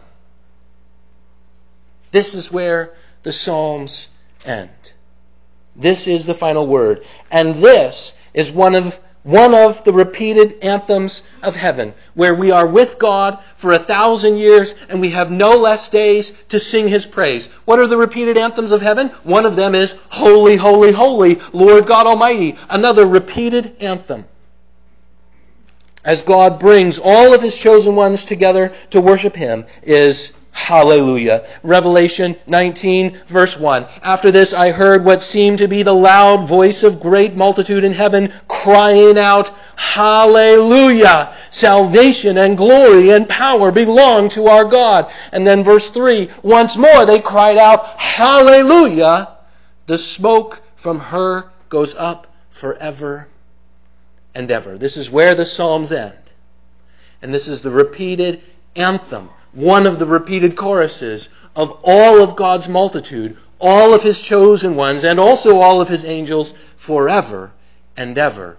This 2.12 2.36
is 2.36 2.52
where 2.52 2.93
the 3.24 3.32
Psalms 3.32 4.08
end. 4.46 4.70
This 5.76 6.08
is 6.08 6.26
the 6.26 6.34
final 6.34 6.65
word. 6.65 7.06
And 7.32 7.56
this 7.56 8.13
is 8.34 8.52
one 8.52 8.76
of 8.76 9.00
one 9.28 9.54
of 9.54 9.84
the 9.84 9.91
repeated 9.91 10.63
anthems 10.63 11.22
of 11.43 11.54
heaven, 11.54 11.93
where 12.13 12.34
we 12.34 12.52
are 12.52 12.65
with 12.65 12.98
God 12.98 13.39
for 13.58 13.74
a 13.74 13.80
thousand 13.80 14.38
years 14.38 14.74
and 14.88 15.02
we 15.02 15.10
have 15.10 15.30
no 15.30 15.58
less 15.58 15.89
days 15.89 16.32
to 16.48 16.62
sing 16.62 16.88
His 16.88 17.06
praise. 17.06 17.48
What 17.65 17.78
are 17.78 17.88
the 17.88 17.98
repeated 17.98 18.38
anthems 18.38 18.72
of 18.72 18.82
heaven? 18.82 19.10
One 19.24 19.46
of 19.46 19.58
them 19.58 19.76
is 19.76 19.96
Holy, 20.10 20.56
Holy, 20.56 20.93
Holy, 20.93 21.41
Lord 21.52 21.88
God 21.88 22.08
Almighty. 22.08 22.56
Another 22.70 23.06
repeated 23.06 23.76
anthem. 23.82 24.24
As 26.06 26.22
God 26.22 26.58
brings 26.58 26.98
all 26.98 27.34
of 27.34 27.41
His 27.41 27.58
chosen 27.58 27.98
ones 27.98 28.24
together 28.24 28.74
to 28.91 29.02
worship 29.02 29.36
Him 29.36 29.65
is 29.84 30.32
Hallelujah. 30.58 31.48
Revelation 31.63 32.36
19 32.48 33.22
verse 33.28 33.58
1. 33.58 33.86
After 34.02 34.32
this 34.32 34.54
I 34.54 34.72
heard 34.72 35.06
what 35.06 35.22
seemed 35.22 35.60
to 35.60 35.67
be 35.67 35.84
the 35.84 35.93
loud 35.93 36.46
voice 36.46 36.84
of 36.84 37.00
great 37.00 37.36
multitude 37.36 37.86
in 37.86 37.93
heaven 37.93 38.34
crying 38.50 39.17
out, 39.20 39.50
Hallelujah! 39.78 41.34
Salvation 41.52 42.38
and 42.38 42.58
glory 42.58 43.12
and 43.12 43.30
power 43.30 43.72
belong 43.72 44.30
to 44.30 44.48
our 44.48 44.65
God. 44.65 45.10
And 45.32 45.48
then 45.48 45.63
verse 45.63 45.89
3. 45.89 46.32
Once 46.41 46.76
more 46.76 47.06
they 47.06 47.22
cried 47.22 47.58
out, 47.58 47.86
Hallelujah! 47.98 49.30
The 49.86 49.98
smoke 49.98 50.62
from 50.76 51.00
her 51.00 51.50
goes 51.70 51.93
up 51.93 52.28
forever 52.50 53.28
and 54.34 54.50
ever. 54.52 54.78
This 54.78 54.98
is 54.98 55.10
where 55.10 55.36
the 55.36 55.46
Psalms 55.46 55.91
end. 55.91 56.17
And 57.22 57.32
this 57.32 57.48
is 57.48 57.62
the 57.62 57.72
repeated 57.72 58.41
anthem 58.76 59.30
one 59.53 59.88
of 59.88 59.99
the 59.99 60.05
repeated 60.05 60.55
choruses 60.55 61.29
of 61.55 61.79
all 61.83 62.21
of 62.21 62.36
God's 62.36 62.69
multitude, 62.69 63.38
all 63.60 63.93
of 63.93 64.03
his 64.03 64.19
chosen 64.19 64.75
ones, 64.75 65.03
and 65.03 65.19
also 65.19 65.60
all 65.60 65.81
of 65.81 65.89
his 65.89 66.05
angels 66.05 66.53
forever 66.75 67.51
and 67.95 68.17
ever. 68.17 68.57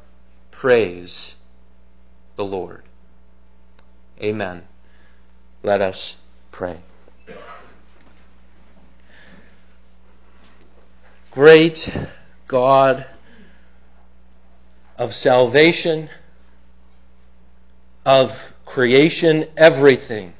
Praise 0.51 1.35
the 2.37 2.45
Lord. 2.45 2.83
Amen. 4.21 4.67
Let 5.63 5.81
us 5.81 6.17
pray. 6.51 6.79
Great 11.31 11.95
God 12.49 13.07
of 14.97 15.15
salvation, 15.15 16.09
of 18.05 18.53
creation, 18.65 19.47
everything 19.57 20.33